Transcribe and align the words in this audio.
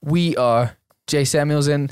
We 0.00 0.36
are 0.36 0.76
Jay 1.06 1.24
Samuelson 1.24 1.90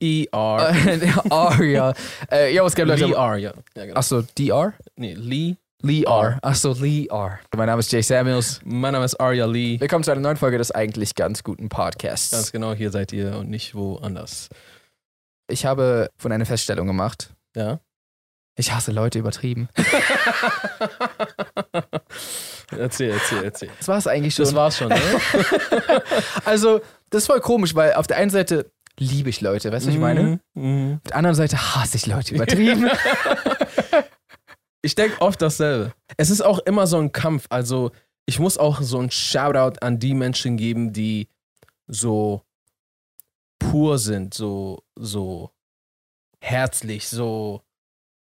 E-R. 0.00 0.60
and 0.60 1.02
Aria. 1.30 1.92
Äh, 2.30 2.54
ja, 2.54 2.64
was 2.64 2.74
geht, 2.74 2.86
Leute? 2.86 3.04
Lee 3.04 3.12
R, 3.12 3.36
ja. 3.36 3.52
ja 3.76 3.84
genau. 3.84 3.98
Achso, 3.98 4.22
DR? 4.22 4.72
Nee, 4.96 5.14
Lee. 5.14 5.56
Lee 5.84 6.04
R. 6.04 6.38
Achso, 6.40 6.72
Lee 6.72 7.08
R. 7.10 7.38
Mein 7.54 7.66
Name 7.66 7.80
ist 7.80 7.92
Jay 7.92 8.00
Samuels. 8.00 8.58
Mein 8.64 8.94
Name 8.94 9.04
ist 9.04 9.20
Arya 9.20 9.44
Lee. 9.44 9.78
Willkommen 9.78 10.02
zu 10.02 10.12
einer 10.12 10.22
neuen 10.22 10.38
Folge 10.38 10.56
des 10.56 10.70
eigentlich 10.70 11.14
ganz 11.14 11.42
guten 11.42 11.68
Podcasts. 11.68 12.30
Ganz 12.30 12.52
genau, 12.52 12.72
hier 12.72 12.90
seid 12.90 13.12
ihr 13.12 13.36
und 13.36 13.50
nicht 13.50 13.74
woanders. 13.74 14.48
Ich 15.46 15.66
habe 15.66 16.08
von 16.16 16.32
einer 16.32 16.46
Feststellung 16.46 16.86
gemacht. 16.86 17.34
Ja. 17.54 17.80
Ich 18.56 18.72
hasse 18.72 18.92
Leute 18.92 19.18
übertrieben. 19.18 19.68
erzähl, 22.70 23.10
erzähl, 23.10 23.44
erzähl. 23.44 23.68
Das 23.76 23.88
war 23.88 23.98
es 23.98 24.06
eigentlich 24.06 24.34
schon. 24.34 24.46
Das 24.46 24.54
war's 24.54 24.78
schon, 24.78 24.88
ne? 24.88 24.96
also, 26.46 26.80
das 27.10 27.24
ist 27.24 27.26
voll 27.26 27.40
komisch, 27.40 27.74
weil 27.74 27.92
auf 27.92 28.06
der 28.06 28.16
einen 28.16 28.30
Seite 28.30 28.72
liebe 28.98 29.28
ich 29.28 29.42
Leute, 29.42 29.70
weißt 29.70 29.84
du, 29.84 29.88
was 29.88 29.94
ich 29.94 30.00
meine? 30.00 30.40
Mhm. 30.54 31.00
Auf 31.04 31.10
der 31.10 31.16
anderen 31.16 31.34
Seite 31.34 31.74
hasse 31.74 31.96
ich 31.96 32.06
Leute 32.06 32.34
übertrieben. 32.34 32.88
Ich 34.84 34.94
denke 34.94 35.18
oft 35.22 35.40
dasselbe. 35.40 35.94
Es 36.18 36.28
ist 36.28 36.42
auch 36.42 36.58
immer 36.58 36.86
so 36.86 36.98
ein 36.98 37.10
Kampf. 37.10 37.46
Also, 37.48 37.90
ich 38.26 38.38
muss 38.38 38.58
auch 38.58 38.82
so 38.82 38.98
ein 38.98 39.10
Shoutout 39.10 39.78
an 39.80 39.98
die 39.98 40.12
Menschen 40.12 40.58
geben, 40.58 40.92
die 40.92 41.28
so 41.86 42.42
pur 43.58 43.98
sind, 43.98 44.34
so, 44.34 44.82
so 44.94 45.52
herzlich, 46.38 47.08
so 47.08 47.62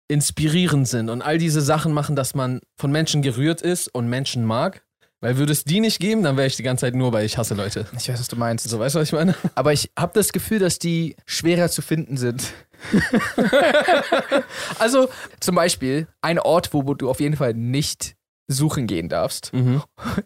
inspirierend 0.07 0.87
sind 0.87 1.09
und 1.09 1.23
all 1.23 1.39
diese 1.39 1.61
Sachen 1.61 1.91
machen, 1.91 2.15
dass 2.15 2.35
man 2.35 2.61
von 2.77 2.91
Menschen 2.91 3.23
gerührt 3.23 3.63
ist 3.63 3.87
und 3.87 4.07
Menschen 4.07 4.45
mag. 4.45 4.85
Weil 5.23 5.37
würde 5.37 5.53
es 5.53 5.63
die 5.63 5.79
nicht 5.79 5.99
geben, 6.01 6.21
dann 6.23 6.35
wäre 6.35 6.47
ich 6.47 6.57
die 6.57 6.63
ganze 6.63 6.81
Zeit 6.81 6.95
nur 6.95 7.09
bei 7.11 7.23
ich 7.23 7.37
hasse 7.37 7.53
Leute. 7.53 7.87
ich 7.97 8.09
weiß, 8.09 8.19
was 8.19 8.27
du 8.27 8.35
meinst. 8.35 8.67
So, 8.69 8.77
weißt 8.77 8.95
du, 8.95 8.99
was 8.99 9.07
ich 9.07 9.13
meine? 9.13 9.33
Aber 9.55 9.71
ich 9.71 9.89
habe 9.97 10.11
das 10.13 10.33
Gefühl, 10.33 10.59
dass 10.59 10.79
die 10.79 11.15
schwerer 11.25 11.69
zu 11.69 11.81
finden 11.81 12.17
sind. 12.17 12.51
also 14.79 15.07
zum 15.39 15.55
Beispiel, 15.55 16.07
ein 16.21 16.39
Ort, 16.39 16.73
wo 16.73 16.81
du 16.93 17.09
auf 17.09 17.19
jeden 17.21 17.37
Fall 17.37 17.53
nicht 17.53 18.15
suchen 18.47 18.85
gehen 18.85 19.07
darfst, 19.07 19.53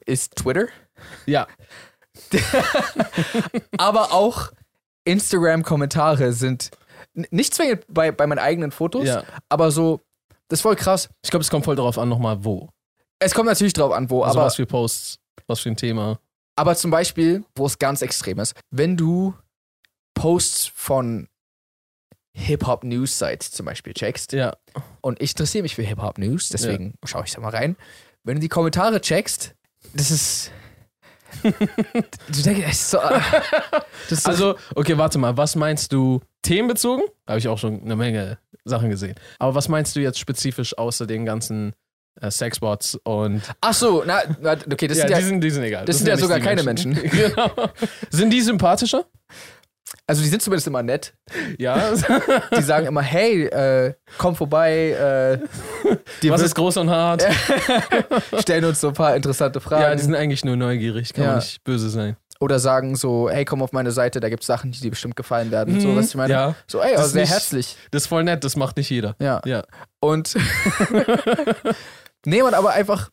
ist 0.08 0.36
Twitter. 0.36 0.66
Ja. 1.28 1.46
Aber 3.78 4.12
auch 4.14 4.52
Instagram-Kommentare 5.06 6.34
sind 6.34 6.72
n- 7.16 7.28
nicht 7.30 7.54
zwingend 7.54 7.86
bei, 7.88 8.12
bei 8.12 8.26
meinen 8.28 8.40
eigenen 8.40 8.72
Fotos, 8.72 9.06
Ja. 9.06 9.24
aber 9.50 9.70
so, 9.72 10.02
das 10.48 10.58
ist 10.60 10.64
voll 10.64 10.76
krass. 10.76 11.10
Ich 11.24 11.30
glaube, 11.30 11.44
es 11.44 11.50
kommt 11.52 11.66
voll 11.66 11.76
darauf 11.76 11.98
an, 12.00 12.10
nochmal 12.10 12.44
wo. 12.44 12.70
Es 13.20 13.34
kommt 13.34 13.48
natürlich 13.48 13.74
drauf 13.74 13.92
an, 13.92 14.10
wo, 14.10 14.24
Also 14.24 14.40
aber, 14.40 14.48
was 14.48 14.56
für 14.56 14.66
Posts, 14.66 15.20
was 15.48 15.60
für 15.60 15.70
ein 15.70 15.76
Thema. 15.78 16.20
aber 16.56 16.76
zum 16.76 16.92
Beispiel, 16.92 17.44
wo 17.56 17.66
es 17.66 17.80
ganz 17.80 18.02
extrem 18.02 18.40
ist, 18.40 18.54
wenn 18.72 18.96
du 18.98 19.34
Posts 20.14 20.68
von 20.74 21.28
Hip-Hop-News-Sites 22.34 23.52
zum 23.52 23.66
Beispiel 23.66 23.94
checkst, 23.94 24.34
Ja. 24.34 24.56
und 25.02 25.22
ich 25.22 25.32
interessiere 25.32 25.64
mich 25.64 25.76
für 25.76 25.82
Hip-Hop-News, 25.84 26.50
deswegen 26.50 26.94
schaue 27.04 27.24
ich 27.26 27.32
da 27.34 27.42
mal 27.42 27.50
rein. 27.50 27.76
Wenn 28.24 28.36
du 28.36 28.42
die 28.42 28.50
Kommentare 28.50 29.02
checkst, 29.02 29.56
das 29.94 30.12
ist. 30.12 30.52
du 31.44 31.52
denkst, 32.44 32.62
es 32.66 32.72
ist 32.72 32.90
so. 32.92 32.98
äh, 33.00 33.20
Das 34.10 34.20
ist 34.20 34.24
so 34.24 34.30
Also, 34.30 34.56
okay, 34.76 34.98
warte 34.98 35.18
mal, 35.18 35.36
was 35.38 35.56
meinst 35.56 35.92
du 35.94 36.22
themenbezogen? 36.42 37.04
Habe 37.28 37.40
ich 37.40 37.48
auch 37.48 37.58
schon 37.58 37.82
eine 37.82 37.96
Menge 37.96 38.38
Sachen 38.66 38.90
gesehen. 38.90 39.16
Aber 39.40 39.56
was 39.56 39.68
meinst 39.68 39.96
du 39.96 40.00
jetzt 40.00 40.20
spezifisch 40.20 40.78
außer 40.78 41.06
den 41.08 41.26
ganzen 41.26 41.70
äh, 41.70 41.74
Sexbots 42.30 42.96
und. 43.04 43.42
ach 43.62 43.74
so, 43.74 44.04
na, 44.06 44.20
na, 44.42 44.56
okay, 44.72 44.88
das 44.88 44.98
ja, 45.00 45.04
sind 45.08 45.12
ja, 45.12 45.18
die, 45.20 45.24
sind, 45.26 45.42
die 45.42 45.50
sind 45.52 45.64
egal. 45.64 45.86
das 45.86 45.98
sind 45.98 46.08
ja 46.08 46.18
sogar 46.18 46.40
keine 46.40 46.64
genau. 46.76 47.52
Sind 48.10 48.30
die 48.32 48.42
sympathischer? 48.42 49.06
also 50.06 50.22
die 50.22 50.28
sind 50.30 50.42
zumindest 50.42 50.68
immer 50.68 50.84
nett. 50.84 51.14
Ja. 51.58 51.92
Die 52.58 52.62
sagen 52.62 52.88
immer, 52.88 53.02
hey, 53.02 53.46
äh, 53.46 53.94
komm 54.18 54.36
vorbei, 54.36 54.92
äh, 54.92 56.30
was 56.30 56.42
ist 56.42 56.56
groß 56.56 56.78
und 56.78 56.90
hart? 56.90 57.26
stellen 58.40 58.66
uns 58.66 58.82
so 58.82 58.90
ein 58.90 58.94
paar 58.94 59.16
interessante 59.16 59.60
Fragen. 59.62 59.82
Ja, 59.84 59.96
die 59.96 60.02
sind 60.02 60.16
eigentlich 60.16 60.44
nur 60.46 60.56
neugierig, 60.58 61.14
kann 61.14 61.24
Ja. 61.24 61.30
man 61.32 61.40
nicht 61.40 61.64
böse 61.64 61.90
sein. 61.90 62.16
Oder 62.40 62.60
sagen 62.60 62.96
so, 62.96 63.30
hey, 63.30 63.46
komm 63.46 63.62
auf 63.62 63.72
meine 63.72 63.92
Seite, 63.92 64.20
da 64.20 64.30
gibt 64.30 64.44
es 64.44 64.48
Sachen, 64.48 64.72
die 64.72 64.80
dir 64.80 64.92
bestimmt 64.92 65.16
gefallen 65.16 65.52
werden. 65.52 65.80
So, 65.80 65.88
Mhm, 65.90 65.96
was 65.98 66.10
ich 66.10 66.16
meine. 66.16 66.34
ja. 66.34 66.56
So, 66.68 66.80
ey, 66.82 66.92
Das 66.92 67.00
also 67.02 67.14
sehr 67.14 67.22
nicht- 67.24 67.32
herzlich. 67.32 67.78
Das 67.92 68.04
ist 68.04 68.08
voll 68.08 68.24
nett, 68.24 68.44
das 68.44 68.56
macht 68.56 68.78
nicht 68.78 68.90
jeder. 68.90 69.16
Ja. 69.20 69.42
Ja. 69.46 69.64
Und 70.00 70.36
nee, 72.28 72.42
man 72.44 72.54
aber 72.54 72.72
einfach, 72.74 73.10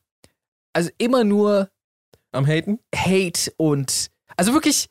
also 0.73 0.91
immer 0.99 1.25
nur 1.25 1.71
Am 2.33 2.47
Haten? 2.47 2.79
Hate 2.95 3.53
und 3.57 4.11
also 4.37 4.53
wirklich 4.53 4.89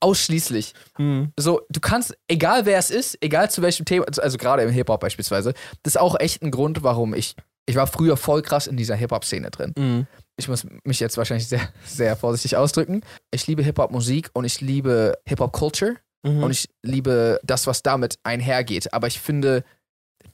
ausschließlich. 0.00 0.74
Mhm. 0.98 1.32
So, 1.38 1.62
du 1.70 1.80
kannst, 1.80 2.16
egal 2.28 2.66
wer 2.66 2.78
es 2.78 2.90
ist, 2.90 3.16
egal 3.22 3.50
zu 3.50 3.62
welchem 3.62 3.84
Thema, 3.86 4.04
also- 4.20 4.36
gerade 4.38 4.62
im 4.62 4.70
Hip-Hop 4.70 5.00
beispielsweise, 5.00 5.54
das 5.82 5.94
ist 5.94 6.00
auch 6.00 6.18
echt 6.18 6.42
ein 6.42 6.50
Grund, 6.50 6.82
warum 6.82 7.14
ich, 7.14 7.34
ich 7.66 7.76
war 7.76 7.86
früher 7.86 8.16
voll 8.16 8.42
krass 8.42 8.66
in 8.66 8.76
dieser 8.76 8.96
Hip-Hop-Szene 8.96 9.50
drin. 9.50 9.72
Mhm. 9.78 10.06
Ich 10.36 10.48
muss 10.48 10.66
mich 10.84 10.98
jetzt 10.98 11.16
wahrscheinlich 11.16 11.46
sehr, 11.46 11.68
sehr 11.84 12.16
vorsichtig 12.16 12.56
ausdrücken. 12.56 13.02
Ich 13.30 13.46
liebe 13.46 13.62
Hip-Hop-Musik 13.62 14.30
und 14.32 14.44
ich 14.44 14.60
liebe 14.60 15.16
Hip-Hop-Culture 15.26 15.96
Mhm. 16.24 16.42
und 16.42 16.50
ich 16.50 16.68
liebe 16.82 17.40
das, 17.44 17.66
was 17.66 17.82
damit 17.82 18.18
einhergeht. 18.24 18.92
Aber 18.92 19.06
ich 19.06 19.20
finde, 19.20 19.64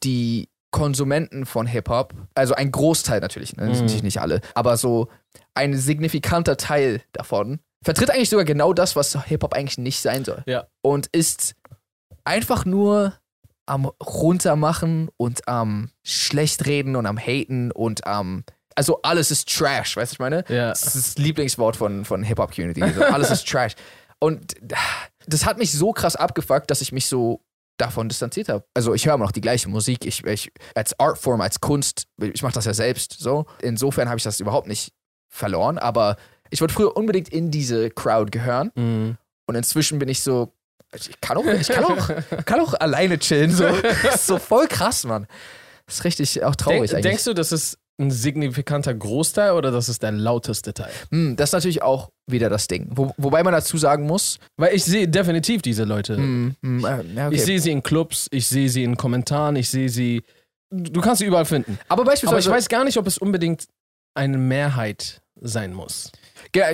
die 0.02 0.48
Konsumenten 0.70 1.46
von 1.46 1.66
Hip-Hop, 1.66 2.14
also 2.34 2.54
ein 2.54 2.70
Großteil 2.70 3.20
natürlich, 3.20 3.56
ne, 3.56 3.66
das 3.68 3.76
sind 3.76 3.76
Mhm. 3.78 3.86
natürlich 3.86 4.02
nicht 4.02 4.20
alle, 4.20 4.40
aber 4.54 4.76
so 4.76 5.08
ein 5.54 5.76
signifikanter 5.76 6.56
Teil 6.56 7.00
davon 7.12 7.60
vertritt 7.82 8.10
eigentlich 8.10 8.28
sogar 8.28 8.44
genau 8.44 8.72
das, 8.72 8.94
was 8.96 9.16
Hip-Hop 9.24 9.54
eigentlich 9.54 9.78
nicht 9.78 10.00
sein 10.00 10.24
soll. 10.24 10.42
Ja. 10.46 10.66
Und 10.82 11.06
ist 11.08 11.54
einfach 12.24 12.64
nur 12.64 13.14
am 13.66 13.86
runtermachen 14.32 15.08
und 15.16 15.46
am 15.48 15.90
schlecht 16.04 16.66
reden 16.66 16.96
und 16.96 17.06
am 17.06 17.18
haten 17.18 17.70
und 17.70 18.06
am 18.06 18.44
also 18.74 19.00
alles 19.02 19.32
ist 19.32 19.48
Trash, 19.48 19.96
weißt 19.96 19.96
du, 19.96 20.02
was 20.02 20.12
ich 20.12 20.18
meine? 20.20 20.44
Ja. 20.48 20.68
Das 20.68 20.82
ist 20.94 20.94
das 20.94 21.18
Lieblingswort 21.18 21.76
von, 21.76 22.04
von 22.04 22.22
Hip-Hop-Community. 22.22 22.80
So, 22.94 23.02
alles 23.02 23.30
ist 23.32 23.48
Trash. 23.48 23.72
Und 24.20 24.54
das 25.26 25.44
hat 25.46 25.58
mich 25.58 25.72
so 25.72 25.92
krass 25.92 26.14
abgefuckt, 26.14 26.70
dass 26.70 26.80
ich 26.80 26.92
mich 26.92 27.06
so 27.06 27.40
davon 27.78 28.08
distanziert 28.08 28.48
habe. 28.48 28.64
Also 28.74 28.92
ich 28.92 29.06
höre 29.06 29.14
immer 29.14 29.24
noch 29.24 29.32
die 29.32 29.40
gleiche 29.40 29.68
Musik. 29.68 30.04
Ich, 30.04 30.24
ich 30.24 30.52
als 30.74 30.98
Artform, 30.98 31.40
als 31.40 31.60
Kunst, 31.60 32.06
ich 32.20 32.42
mache 32.42 32.52
das 32.52 32.66
ja 32.66 32.74
selbst 32.74 33.16
so. 33.18 33.46
Insofern 33.62 34.08
habe 34.08 34.18
ich 34.18 34.24
das 34.24 34.40
überhaupt 34.40 34.66
nicht 34.66 34.92
verloren. 35.28 35.78
Aber 35.78 36.16
ich 36.50 36.60
wollte 36.60 36.74
früher 36.74 36.96
unbedingt 36.96 37.28
in 37.30 37.50
diese 37.50 37.90
Crowd 37.90 38.30
gehören. 38.30 38.70
Mhm. 38.74 39.16
Und 39.46 39.54
inzwischen 39.54 39.98
bin 39.98 40.08
ich 40.08 40.22
so, 40.22 40.52
ich 40.94 41.20
kann 41.20 41.38
auch, 41.38 41.46
ich 41.46 41.68
kann 41.68 41.84
auch, 41.84 42.10
kann 42.44 42.60
auch 42.60 42.74
alleine 42.74 43.18
chillen. 43.18 43.50
So. 43.50 43.64
Das 43.64 44.16
ist 44.16 44.26
so 44.26 44.38
voll 44.38 44.66
krass, 44.66 45.04
Mann. 45.04 45.26
Das 45.86 45.96
ist 45.96 46.04
richtig 46.04 46.44
auch 46.44 46.54
traurig 46.54 46.80
Denk, 46.80 46.94
eigentlich. 46.94 47.02
denkst 47.02 47.24
du, 47.24 47.34
das 47.34 47.52
ist 47.52 47.78
ein 48.00 48.10
signifikanter 48.10 48.94
Großteil 48.94 49.52
oder 49.52 49.70
das 49.70 49.88
ist 49.88 50.02
der 50.02 50.12
lauteste 50.12 50.72
Teil? 50.72 50.90
Hm, 51.10 51.36
das 51.36 51.50
ist 51.50 51.52
natürlich 51.54 51.82
auch 51.82 52.10
wieder 52.26 52.48
das 52.48 52.68
Ding. 52.68 52.86
Wo, 52.90 53.12
wobei 53.16 53.42
man 53.42 53.52
dazu 53.52 53.76
sagen 53.76 54.06
muss, 54.06 54.38
Weil 54.56 54.74
ich 54.74 54.84
sehe 54.84 55.08
definitiv 55.08 55.62
diese 55.62 55.84
Leute. 55.84 56.16
hm, 56.16 56.54
hm, 56.62 56.84
äh, 56.84 56.88
okay. 57.26 57.28
Ich 57.34 57.44
sehe 57.44 57.60
sie 57.60 57.70
in 57.70 57.82
Clubs, 57.82 58.28
ich 58.30 58.46
sehe 58.46 58.68
sie 58.68 58.84
in 58.84 58.96
Kommentaren, 58.96 59.56
ich 59.56 59.68
sehe 59.68 59.88
sie. 59.88 60.22
Du 60.70 61.00
kannst 61.00 61.20
sie 61.20 61.26
überall 61.26 61.46
finden. 61.46 61.78
aber 61.88 62.02
Aber 62.02 62.10
beispielsweise, 62.10 62.48
ich 62.50 62.54
weiß 62.54 62.68
gar 62.68 62.84
nicht, 62.84 62.98
ob 62.98 63.06
es 63.06 63.18
unbedingt 63.18 63.66
eine 64.14 64.38
Mehrheit 64.38 65.20
sein 65.40 65.72
muss. 65.72 66.10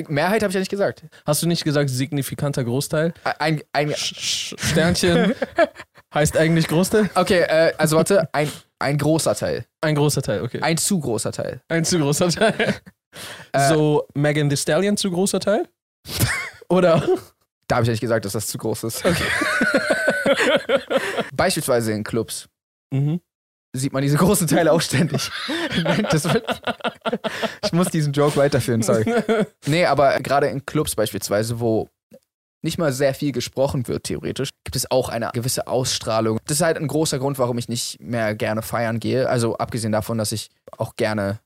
Mehrheit 0.08 0.42
habe 0.42 0.50
ich 0.50 0.54
ja 0.54 0.60
nicht 0.60 0.70
gesagt. 0.70 1.04
Hast 1.26 1.42
du 1.42 1.46
nicht 1.46 1.64
gesagt, 1.64 1.90
signifikanter 1.90 2.64
Großteil? 2.64 3.12
Ein, 3.38 3.62
ein, 3.72 3.92
Sternchen 3.96 5.34
heißt 6.14 6.36
eigentlich 6.36 6.68
Großteil? 6.68 7.10
okay, 7.14 7.40
äh, 7.40 7.72
also 7.76 7.96
warte, 7.96 8.28
ein, 8.32 8.50
ein 8.84 8.98
großer 8.98 9.34
Teil. 9.34 9.64
Ein 9.80 9.94
großer 9.94 10.22
Teil, 10.22 10.42
okay. 10.42 10.60
Ein 10.60 10.76
zu 10.76 11.00
großer 11.00 11.32
Teil. 11.32 11.62
Ein 11.68 11.84
zu 11.84 11.98
großer 11.98 12.28
Teil. 12.28 12.74
Äh, 13.52 13.68
so 13.68 14.08
Megan 14.14 14.50
Thee 14.50 14.56
Stallion 14.56 14.96
zu 14.96 15.08
großer 15.08 15.38
Teil? 15.38 15.68
Oder? 16.68 17.00
Da 17.68 17.76
habe 17.76 17.84
ich 17.84 17.88
nicht 17.90 18.00
gesagt, 18.00 18.24
dass 18.24 18.32
das 18.32 18.48
zu 18.48 18.58
groß 18.58 18.82
ist. 18.82 19.04
Beispielsweise 21.32 21.92
in 21.92 22.02
Clubs 22.02 22.48
Mhm. 22.92 23.20
sieht 23.72 23.92
man 23.92 24.02
diese 24.02 24.16
großen 24.16 24.48
Teile 24.48 24.72
auch 24.72 24.80
ständig. 24.80 25.30
Nein, 25.84 26.06
das 26.10 26.24
wird, 26.24 26.44
ich 27.64 27.72
muss 27.72 27.86
diesen 27.88 28.12
Joke 28.12 28.36
weiterführen, 28.36 28.82
sorry. 28.82 29.04
Nee, 29.66 29.84
aber 29.86 30.18
gerade 30.20 30.48
in 30.48 30.64
Clubs 30.66 30.96
beispielsweise, 30.96 31.60
wo 31.60 31.88
nicht 32.64 32.78
mal 32.78 32.92
sehr 32.92 33.14
viel 33.14 33.30
gesprochen 33.32 33.86
wird, 33.88 34.04
theoretisch, 34.04 34.48
gibt 34.64 34.74
es 34.74 34.90
auch 34.90 35.08
eine 35.10 35.30
gewisse 35.34 35.66
Ausstrahlung. 35.66 36.38
Das 36.46 36.56
ist 36.58 36.62
halt 36.64 36.78
ein 36.78 36.88
großer 36.88 37.18
Grund, 37.18 37.38
warum 37.38 37.58
ich 37.58 37.68
nicht 37.68 38.00
mehr 38.00 38.34
gerne 38.34 38.62
feiern 38.62 38.98
gehe. 39.00 39.28
Also 39.28 39.56
abgesehen 39.58 39.92
davon, 39.92 40.18
dass 40.18 40.32
ich 40.32 40.48
auch 40.78 40.96
gerne 40.96 41.40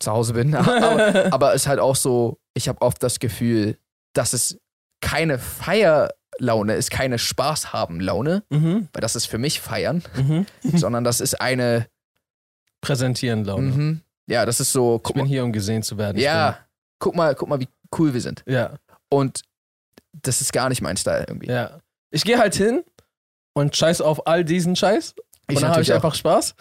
zu 0.00 0.10
Hause 0.10 0.32
bin. 0.32 0.54
Aber, 0.56 1.32
aber 1.32 1.54
es 1.54 1.62
ist 1.62 1.68
halt 1.68 1.78
auch 1.78 1.94
so, 1.94 2.38
ich 2.54 2.68
habe 2.68 2.80
oft 2.82 3.02
das 3.02 3.18
Gefühl, 3.20 3.76
dass 4.14 4.32
es 4.32 4.58
keine 5.00 5.38
Feier 5.38 6.08
Laune 6.38 6.74
ist 6.74 6.90
keine 6.90 7.18
Spaß 7.18 7.74
haben 7.74 8.00
Laune, 8.00 8.42
Mhm. 8.50 8.88
weil 8.94 9.00
das 9.02 9.14
ist 9.16 9.26
für 9.26 9.36
mich 9.38 9.60
feiern, 9.60 10.02
Mhm. 10.16 10.46
sondern 10.78 11.04
das 11.04 11.20
ist 11.20 11.40
eine, 11.40 11.86
Präsentieren, 12.80 13.44
Laune. 13.44 13.62
mhm, 13.70 14.00
ja, 14.26 14.44
das 14.46 14.58
ist 14.58 14.72
so, 14.72 15.00
Ich 15.06 15.12
bin 15.12 15.22
mal, 15.22 15.28
hier, 15.28 15.44
um 15.44 15.52
gesehen 15.52 15.82
zu 15.82 15.98
werden. 15.98 16.18
Ja, 16.18 16.58
guck 16.98 17.14
mal, 17.14 17.34
guck 17.34 17.48
mal, 17.48 17.60
wie 17.60 17.68
cool 17.98 18.12
wir 18.14 18.20
sind. 18.20 18.42
Ja, 18.46 18.76
Und 19.10 19.42
das 20.12 20.40
ist 20.40 20.52
gar 20.52 20.68
nicht 20.68 20.82
mein 20.82 20.96
Style 20.96 21.24
irgendwie. 21.28 21.48
ja. 21.48 21.78
Ich 22.14 22.24
gehe 22.24 22.38
halt 22.38 22.54
hin 22.54 22.84
und 23.54 23.74
scheiß 23.74 24.02
auf 24.02 24.26
all 24.26 24.44
diesen 24.44 24.76
Scheiß. 24.76 25.14
Ich 25.48 25.56
und 25.56 25.62
dann 25.62 25.70
habe 25.70 25.80
ich 25.80 25.90
auch. 25.92 25.96
einfach 25.96 26.14
Spaß. 26.14 26.54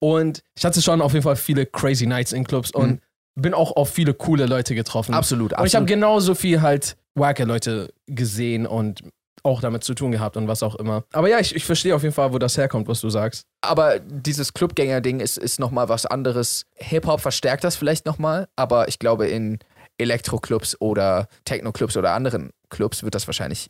Und 0.00 0.44
ich 0.56 0.64
hatte 0.64 0.80
schon 0.80 1.00
auf 1.02 1.12
jeden 1.14 1.24
Fall 1.24 1.34
viele 1.34 1.66
crazy 1.66 2.06
Nights 2.06 2.32
in 2.32 2.44
Clubs 2.44 2.70
und 2.70 3.00
bin 3.34 3.54
auch 3.54 3.72
auf 3.74 3.90
viele 3.90 4.14
coole 4.14 4.46
Leute 4.46 4.76
getroffen. 4.76 5.14
Absolut, 5.14 5.52
Und 5.52 5.66
ich 5.66 5.74
habe 5.74 5.84
absolut. 5.84 5.88
genauso 5.88 6.34
viel 6.36 6.62
halt 6.62 6.96
wacke 7.16 7.44
Leute 7.44 7.92
gesehen 8.06 8.66
und 8.66 9.02
auch 9.42 9.60
damit 9.60 9.84
zu 9.84 9.94
tun 9.94 10.12
gehabt 10.12 10.36
und 10.36 10.48
was 10.48 10.62
auch 10.62 10.76
immer. 10.76 11.04
Aber 11.12 11.28
ja, 11.28 11.38
ich, 11.38 11.54
ich 11.54 11.64
verstehe 11.64 11.94
auf 11.94 12.02
jeden 12.02 12.14
Fall, 12.14 12.32
wo 12.32 12.38
das 12.38 12.56
herkommt, 12.56 12.88
was 12.88 13.00
du 13.00 13.10
sagst. 13.10 13.46
Aber 13.62 13.98
dieses 13.98 14.54
Clubgänger-Ding 14.54 15.20
ist, 15.20 15.36
ist 15.38 15.60
nochmal 15.60 15.88
was 15.88 16.06
anderes. 16.06 16.66
Hip-Hop 16.76 17.20
verstärkt 17.20 17.64
das 17.64 17.76
vielleicht 17.76 18.06
nochmal, 18.06 18.48
aber 18.56 18.88
ich 18.88 18.98
glaube, 18.98 19.26
in 19.26 19.58
Elektro-Clubs 19.98 20.80
oder 20.80 21.28
Techno-Clubs 21.44 21.96
oder 21.96 22.12
anderen 22.12 22.50
Clubs 22.70 23.02
wird 23.02 23.14
das 23.14 23.26
wahrscheinlich 23.26 23.68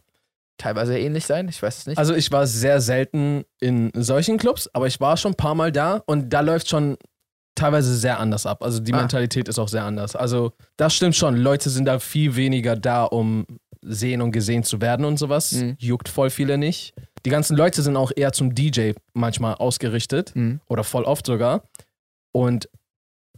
teilweise 0.59 0.99
ähnlich 0.99 1.27
sein. 1.27 1.49
Ich 1.49 1.63
weiß 1.63 1.79
es 1.79 1.87
nicht. 1.87 1.99
Also 1.99 2.15
ich 2.15 2.31
war 2.33 2.47
sehr 2.47 2.81
selten 2.81 3.45
in 3.61 3.91
solchen 3.95 4.39
Clubs, 4.39 4.71
aber 4.73 4.87
ich 4.87 5.01
war 5.01 5.17
schon 5.17 5.33
ein 5.33 5.37
paar 5.37 5.55
Mal 5.55 5.73
da 5.73 6.03
und 6.07 6.31
da 6.33 6.41
läuft 6.41 6.69
schon 6.69 6.97
teilweise 7.57 7.95
sehr 7.97 8.19
anders 8.21 8.47
ab. 8.47 8.63
Also 8.63 8.81
die 8.81 8.93
Ah. 8.95 8.99
Mentalität 8.99 9.49
ist 9.49 9.59
auch 9.59 9.69
sehr 9.69 9.85
anders. 9.85 10.17
Also 10.17 10.53
das 10.77 10.95
stimmt 10.95 11.17
schon. 11.17 11.37
Leute 11.37 11.71
sind 11.71 11.85
da 11.87 11.99
viel 11.99 12.37
weniger 12.37 12.77
da, 12.77 13.05
um 13.05 13.47
sehen 13.83 14.23
und 14.23 14.33
gesehen 14.33 14.63
zu 14.63 14.81
werden 14.81 15.05
und 15.05 15.19
sowas. 15.19 15.53
Mhm. 15.53 15.77
Juckt 15.79 16.09
voll 16.09 16.31
viele 16.31 16.57
nicht. 16.57 16.95
Die 17.27 17.31
ganzen 17.31 17.57
Leute 17.57 17.83
sind 17.83 17.97
auch 17.97 18.13
eher 18.15 18.33
zum 18.33 18.55
DJ 18.55 18.93
manchmal 19.13 19.55
ausgerichtet 19.57 20.35
Mhm. 20.35 20.61
oder 20.69 20.85
voll 20.85 21.05
oft 21.05 21.27
sogar. 21.27 21.69
Und 22.33 22.69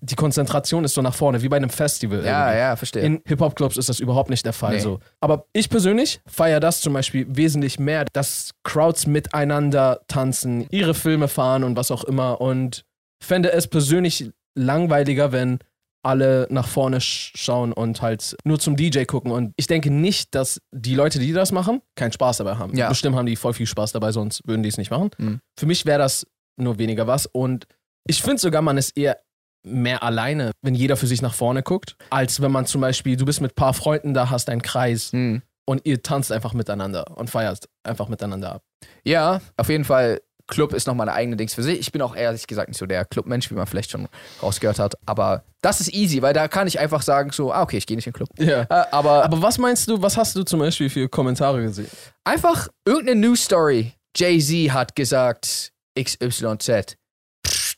die 0.06 0.14
Konzentration 0.14 0.84
ist 0.84 0.94
so 0.94 1.02
nach 1.02 1.14
vorne, 1.14 1.42
wie 1.42 1.48
bei 1.48 1.56
einem 1.56 1.70
Festival. 1.70 2.24
ja, 2.24 2.46
irgendwie. 2.46 2.58
ja, 2.58 2.76
verstehe. 2.76 3.02
In 3.02 3.22
Hip-Hop-Clubs 3.26 3.76
ist 3.76 3.88
das 3.88 3.98
überhaupt 4.00 4.30
nicht 4.30 4.46
der 4.46 4.52
Fall. 4.52 4.74
Nee. 4.74 4.80
So. 4.80 5.00
Aber 5.20 5.46
ich 5.52 5.68
persönlich 5.68 6.20
feiere 6.26 6.60
das 6.60 6.80
zum 6.80 6.92
Beispiel 6.92 7.26
wesentlich 7.28 7.78
mehr, 7.78 8.04
dass 8.12 8.52
Crowds 8.62 9.06
miteinander 9.06 10.00
tanzen, 10.06 10.66
ihre 10.70 10.94
Filme 10.94 11.28
fahren 11.28 11.64
und 11.64 11.76
was 11.76 11.90
auch 11.90 12.04
immer. 12.04 12.40
Und 12.40 12.84
fände 13.22 13.52
es 13.52 13.66
persönlich 13.66 14.30
langweiliger, 14.54 15.32
wenn 15.32 15.58
alle 16.04 16.46
nach 16.50 16.68
vorne 16.68 17.00
sch 17.00 17.32
schauen 17.34 17.72
und 17.72 18.00
halt 18.00 18.36
nur 18.44 18.60
zum 18.60 18.76
DJ 18.76 19.04
gucken. 19.04 19.32
Und 19.32 19.52
ich 19.56 19.66
denke 19.66 19.90
nicht, 19.90 20.36
dass 20.36 20.60
die 20.70 20.94
Leute, 20.94 21.18
die 21.18 21.32
das 21.32 21.50
machen, 21.50 21.82
keinen 21.96 22.12
Spaß 22.12 22.36
dabei 22.36 22.56
haben. 22.56 22.76
Ja. 22.76 22.88
Bestimmt 22.88 23.16
haben 23.16 23.26
die 23.26 23.34
voll 23.34 23.54
viel 23.54 23.66
Spaß 23.66 23.90
dabei, 23.90 24.12
sonst 24.12 24.46
würden 24.46 24.62
die 24.62 24.68
es 24.68 24.78
nicht 24.78 24.92
machen. 24.92 25.10
Mhm. 25.18 25.40
Für 25.58 25.66
mich 25.66 25.84
wäre 25.84 25.98
das 25.98 26.24
nur 26.56 26.78
weniger 26.78 27.08
was. 27.08 27.26
Und 27.26 27.66
ich 28.06 28.22
finde 28.22 28.38
sogar, 28.38 28.62
man 28.62 28.78
ist 28.78 28.96
eher 28.96 29.18
mehr 29.66 30.02
alleine, 30.02 30.52
wenn 30.62 30.74
jeder 30.74 30.96
für 30.96 31.06
sich 31.06 31.22
nach 31.22 31.34
vorne 31.34 31.62
guckt, 31.62 31.96
als 32.10 32.40
wenn 32.40 32.52
man 32.52 32.66
zum 32.66 32.80
Beispiel, 32.80 33.16
du 33.16 33.24
bist 33.24 33.40
mit 33.40 33.52
ein 33.52 33.54
paar 33.56 33.74
Freunden 33.74 34.14
da, 34.14 34.30
hast 34.30 34.48
einen 34.48 34.62
Kreis 34.62 35.12
Mhm. 35.12 35.42
und 35.66 35.82
ihr 35.84 36.02
tanzt 36.02 36.30
einfach 36.32 36.52
miteinander 36.54 37.04
und 37.16 37.28
feiert 37.30 37.68
einfach 37.82 38.08
miteinander 38.08 38.52
ab. 38.54 38.62
Ja, 39.04 39.40
auf 39.56 39.68
jeden 39.68 39.84
Fall. 39.84 40.20
Club 40.48 40.72
ist 40.74 40.86
nochmal 40.86 41.08
eine 41.08 41.16
eigene 41.16 41.36
Dings 41.36 41.54
für 41.54 41.64
sich. 41.64 41.80
Ich 41.80 41.90
bin 41.90 42.00
auch 42.02 42.14
ehrlich 42.14 42.46
gesagt 42.46 42.68
nicht 42.68 42.78
so 42.78 42.86
der 42.86 43.04
Clubmensch, 43.04 43.50
wie 43.50 43.54
man 43.56 43.66
vielleicht 43.66 43.90
schon 43.90 44.06
rausgehört 44.40 44.78
hat. 44.78 44.94
Aber 45.04 45.42
das 45.60 45.80
ist 45.80 45.92
easy, 45.92 46.22
weil 46.22 46.34
da 46.34 46.46
kann 46.46 46.68
ich 46.68 46.78
einfach 46.78 47.02
sagen, 47.02 47.32
so, 47.32 47.52
ah, 47.52 47.62
okay, 47.62 47.78
ich 47.78 47.86
gehe 47.86 47.96
nicht 47.96 48.06
in 48.06 48.12
den 48.12 48.16
Club. 48.16 48.28
Ja. 48.38 48.62
Äh, 48.62 48.84
aber, 48.92 49.24
Aber 49.24 49.42
was 49.42 49.58
meinst 49.58 49.88
du, 49.90 50.00
was 50.00 50.16
hast 50.16 50.36
du 50.36 50.44
zum 50.44 50.60
Beispiel 50.60 50.88
für 50.88 51.08
Kommentare 51.08 51.60
gesehen? 51.62 51.88
einfach 52.22 52.68
irgendeine 52.84 53.22
News 53.26 53.42
Story. 53.42 53.94
Jay-Z 54.16 54.72
hat 54.72 54.94
gesagt, 54.94 55.72
XYZ. 55.98 56.96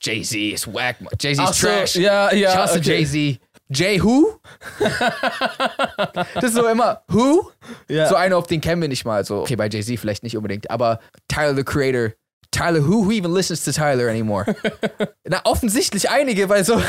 Pff, 0.01 0.07
Jay-Z 0.07 0.55
ist 0.55 0.73
wack, 0.73 1.01
man. 1.01 1.13
Jay-Z 1.21 1.51
ist 1.51 1.61
trash. 1.61 1.97
ja, 1.97 2.33
ja. 2.33 2.51
ich 2.51 2.57
hasse 2.57 2.79
okay. 2.79 3.03
Jay-Z. 3.03 3.41
Jay 3.71 4.03
who? 4.03 4.41
das 6.35 6.45
ist 6.45 6.55
so 6.55 6.67
immer, 6.67 7.03
who? 7.09 7.51
Ja. 7.89 8.09
So 8.09 8.15
einer, 8.15 8.39
auf 8.39 8.47
den 8.47 8.63
kennen 8.63 8.81
wir 8.81 8.89
nicht 8.89 9.05
mal. 9.05 9.25
So, 9.25 9.43
okay, 9.43 9.57
bei 9.57 9.69
Jay-Z 9.69 9.99
vielleicht 10.01 10.23
nicht 10.23 10.37
unbedingt, 10.37 10.71
aber 10.71 11.01
Tyler, 11.29 11.55
the 11.55 11.65
Creator. 11.65 12.13
Tyler, 12.51 12.81
who, 12.81 13.05
who 13.05 13.13
even 13.13 13.33
listens 13.35 13.63
to 13.65 13.73
Tyler 13.73 14.09
anymore? 14.09 14.47
Na, 15.25 15.43
offensichtlich 15.45 16.09
einige, 16.09 16.49
weil 16.49 16.65
so, 16.65 16.81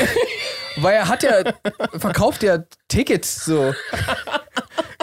weil 0.76 0.94
er 0.94 1.08
hat 1.08 1.22
ja, 1.22 1.52
verkauft 1.98 2.42
ja 2.42 2.64
Tickets, 2.88 3.44
so. 3.44 3.74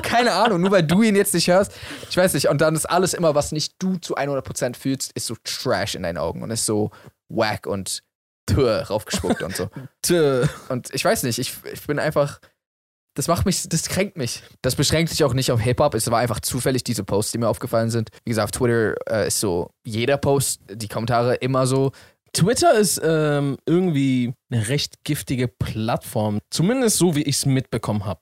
Keine 0.01 0.31
Ahnung, 0.31 0.61
nur 0.61 0.71
weil 0.71 0.83
du 0.83 1.03
ihn 1.03 1.15
jetzt 1.15 1.35
nicht 1.35 1.47
hörst. 1.47 1.73
Ich 2.09 2.17
weiß 2.17 2.33
nicht. 2.33 2.47
Und 2.47 2.61
dann 2.61 2.75
ist 2.75 2.85
alles 2.85 3.13
immer, 3.13 3.35
was 3.35 3.51
nicht 3.51 3.75
du 3.77 3.97
zu 3.97 4.15
100% 4.15 4.75
fühlst, 4.75 5.11
ist 5.13 5.27
so 5.27 5.35
Trash 5.43 5.95
in 5.95 6.03
deinen 6.03 6.17
Augen 6.17 6.41
und 6.41 6.49
ist 6.49 6.65
so 6.65 6.91
wack 7.29 7.67
und 7.67 8.03
tür 8.45 8.83
raufgespuckt 8.83 9.43
und 9.43 9.55
so. 9.55 9.69
Tö. 10.01 10.45
Und 10.69 10.93
ich 10.93 11.03
weiß 11.03 11.23
nicht, 11.23 11.39
ich, 11.39 11.53
ich 11.71 11.85
bin 11.85 11.99
einfach. 11.99 12.39
Das 13.15 13.27
macht 13.27 13.47
mich, 13.47 13.67
das 13.67 13.89
kränkt 13.89 14.15
mich. 14.15 14.43
Das 14.61 14.75
beschränkt 14.75 15.09
sich 15.09 15.23
auch 15.23 15.33
nicht 15.33 15.51
auf 15.51 15.59
Hip-Hop. 15.59 15.95
Es 15.95 16.09
war 16.11 16.19
einfach 16.19 16.39
zufällig 16.39 16.83
diese 16.83 17.03
Posts, 17.03 17.31
die 17.31 17.37
mir 17.39 17.47
aufgefallen 17.47 17.89
sind. 17.89 18.09
Wie 18.23 18.29
gesagt, 18.29 18.45
auf 18.45 18.51
Twitter 18.51 18.93
äh, 19.09 19.27
ist 19.27 19.39
so 19.39 19.71
jeder 19.83 20.17
Post, 20.17 20.61
die 20.69 20.87
Kommentare 20.87 21.33
immer 21.35 21.65
so. 21.65 21.93
Twitter 22.33 22.75
ist 22.75 23.01
ähm, 23.03 23.57
irgendwie 23.65 24.33
eine 24.51 24.67
recht 24.67 25.03
giftige 25.03 25.47
Plattform. 25.47 26.37
Zumindest 26.51 26.97
so, 26.97 27.15
wie 27.15 27.23
ich 27.23 27.37
es 27.37 27.45
mitbekommen 27.47 28.05
habe. 28.05 28.21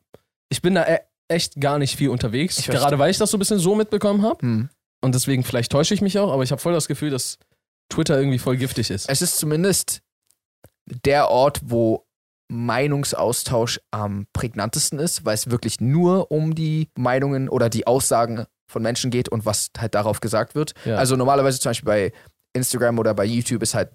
Ich 0.49 0.61
bin 0.61 0.75
da 0.75 0.85
e 0.87 0.99
echt 1.27 1.59
gar 1.59 1.77
nicht 1.77 1.97
viel 1.97 2.09
unterwegs. 2.09 2.63
Gerade 2.65 2.99
weil 2.99 3.11
ich 3.11 3.17
das 3.17 3.31
so 3.31 3.37
ein 3.37 3.39
bisschen 3.39 3.59
so 3.59 3.75
mitbekommen 3.75 4.21
habe. 4.21 4.41
Hm. 4.41 4.69
Und 5.01 5.13
deswegen, 5.13 5.43
vielleicht 5.43 5.71
täusche 5.71 5.93
ich 5.93 6.01
mich 6.01 6.17
auch, 6.19 6.31
aber 6.31 6.43
ich 6.43 6.51
habe 6.51 6.61
voll 6.61 6.73
das 6.73 6.87
Gefühl, 6.87 7.09
dass 7.09 7.37
Twitter 7.89 8.17
irgendwie 8.17 8.39
voll 8.39 8.57
giftig 8.57 8.89
ist. 8.89 9.09
Es 9.09 9.21
ist 9.21 9.37
zumindest 9.37 10.01
der 10.85 11.29
Ort, 11.29 11.61
wo 11.63 12.05
Meinungsaustausch 12.47 13.79
am 13.91 14.27
prägnantesten 14.33 14.99
ist, 14.99 15.25
weil 15.25 15.33
es 15.33 15.49
wirklich 15.49 15.81
nur 15.81 16.31
um 16.31 16.53
die 16.53 16.89
Meinungen 16.95 17.49
oder 17.49 17.69
die 17.69 17.87
Aussagen 17.87 18.45
von 18.71 18.83
Menschen 18.83 19.11
geht 19.11 19.29
und 19.29 19.45
was 19.45 19.69
halt 19.77 19.95
darauf 19.95 20.19
gesagt 20.19 20.55
wird. 20.55 20.73
Ja. 20.85 20.97
Also 20.97 21.15
normalerweise 21.15 21.59
zum 21.59 21.71
Beispiel 21.71 21.85
bei 21.85 22.13
Instagram 22.53 22.99
oder 22.99 23.13
bei 23.13 23.25
YouTube 23.25 23.63
ist 23.63 23.73
halt 23.73 23.89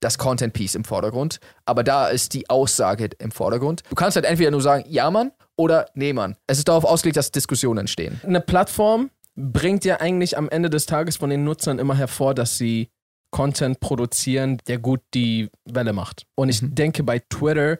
das 0.00 0.18
Content 0.18 0.52
Piece 0.52 0.74
im 0.74 0.84
Vordergrund, 0.84 1.40
aber 1.64 1.82
da 1.82 2.08
ist 2.08 2.34
die 2.34 2.48
Aussage 2.50 3.10
im 3.18 3.30
Vordergrund. 3.30 3.82
Du 3.88 3.94
kannst 3.94 4.16
halt 4.16 4.26
entweder 4.26 4.50
nur 4.50 4.60
sagen, 4.60 4.84
ja 4.88 5.10
Mann 5.10 5.32
oder 5.56 5.86
nee 5.94 6.12
Mann. 6.12 6.36
Es 6.46 6.58
ist 6.58 6.68
darauf 6.68 6.84
ausgelegt, 6.84 7.16
dass 7.16 7.30
Diskussionen 7.30 7.80
entstehen. 7.80 8.20
Eine 8.24 8.40
Plattform 8.40 9.10
bringt 9.36 9.84
ja 9.84 10.00
eigentlich 10.00 10.36
am 10.36 10.48
Ende 10.48 10.70
des 10.70 10.86
Tages 10.86 11.16
von 11.16 11.30
den 11.30 11.44
Nutzern 11.44 11.78
immer 11.78 11.96
hervor, 11.96 12.34
dass 12.34 12.58
sie 12.58 12.90
Content 13.30 13.80
produzieren, 13.80 14.58
der 14.66 14.78
gut 14.78 15.00
die 15.14 15.50
Welle 15.64 15.92
macht. 15.92 16.24
Und 16.36 16.48
ich 16.48 16.62
Mhm. 16.62 16.74
denke 16.74 17.02
bei 17.02 17.18
Twitter, 17.18 17.78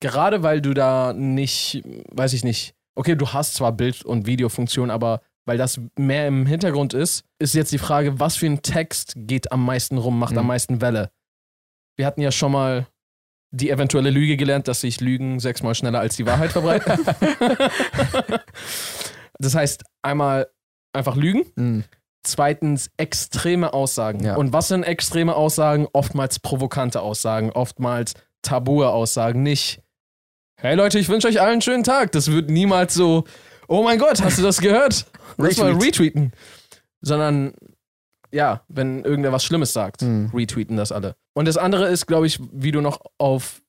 gerade 0.00 0.42
weil 0.42 0.60
du 0.60 0.74
da 0.74 1.12
nicht, 1.12 1.82
weiß 2.12 2.32
ich 2.34 2.44
nicht, 2.44 2.74
okay, 2.94 3.16
du 3.16 3.28
hast 3.28 3.54
zwar 3.54 3.72
Bild- 3.72 4.04
und 4.04 4.26
Videofunktion, 4.26 4.90
aber 4.90 5.22
weil 5.44 5.58
das 5.58 5.80
mehr 5.98 6.28
im 6.28 6.46
Hintergrund 6.46 6.94
ist, 6.94 7.24
ist 7.40 7.54
jetzt 7.54 7.72
die 7.72 7.78
Frage, 7.78 8.20
was 8.20 8.36
für 8.36 8.46
ein 8.46 8.62
Text 8.62 9.14
geht 9.16 9.50
am 9.50 9.64
meisten 9.64 9.98
rum, 9.98 10.18
macht 10.18 10.36
am 10.36 10.44
Mhm. 10.44 10.48
meisten 10.48 10.80
Welle. 10.80 11.10
Wir 11.96 12.06
hatten 12.06 12.20
ja 12.20 12.30
schon 12.30 12.52
mal 12.52 12.86
die 13.54 13.70
eventuelle 13.70 14.10
Lüge 14.10 14.36
gelernt, 14.36 14.66
dass 14.68 14.80
sich 14.82 15.00
Lügen 15.00 15.40
sechsmal 15.40 15.74
schneller 15.74 16.00
als 16.00 16.16
die 16.16 16.26
Wahrheit 16.26 16.52
verbreiten. 16.52 16.92
das 19.38 19.54
heißt, 19.54 19.82
einmal 20.02 20.48
einfach 20.92 21.16
Lügen, 21.16 21.44
Mhm. 21.56 21.84
Zweitens 22.22 22.90
extreme 22.96 23.72
Aussagen. 23.72 24.24
Ja. 24.24 24.36
Und 24.36 24.52
was 24.52 24.68
sind 24.68 24.82
extreme 24.84 25.34
Aussagen? 25.34 25.86
Oftmals 25.92 26.38
provokante 26.38 27.00
Aussagen, 27.00 27.50
oftmals 27.52 28.14
tabue 28.42 28.88
Aussagen, 28.88 29.42
nicht 29.42 29.80
Hey 30.56 30.76
Leute, 30.76 30.98
ich 31.00 31.08
wünsche 31.08 31.26
euch 31.26 31.40
allen 31.40 31.54
einen 31.54 31.60
schönen 31.60 31.82
Tag. 31.82 32.12
Das 32.12 32.30
wird 32.30 32.48
niemals 32.48 32.94
so, 32.94 33.24
oh 33.66 33.82
mein 33.82 33.98
Gott, 33.98 34.22
hast 34.22 34.38
du 34.38 34.42
das 34.42 34.60
gehört? 34.60 35.06
Lass 35.36 35.56
mal 35.56 35.72
Retweet. 35.72 35.86
retweeten. 35.86 36.32
Sondern, 37.00 37.54
ja, 38.30 38.62
wenn 38.68 39.04
irgendwer 39.04 39.32
was 39.32 39.44
Schlimmes 39.44 39.72
sagt, 39.72 40.02
Mhm. 40.02 40.30
retweeten 40.32 40.76
das 40.76 40.92
alle. 40.92 41.16
Und 41.34 41.46
das 41.48 41.56
andere 41.56 41.88
ist, 41.88 42.06
glaube 42.06 42.28
ich, 42.28 42.38
wie 42.52 42.70
du 42.70 42.80
noch 42.80 43.00
auf 43.18 43.60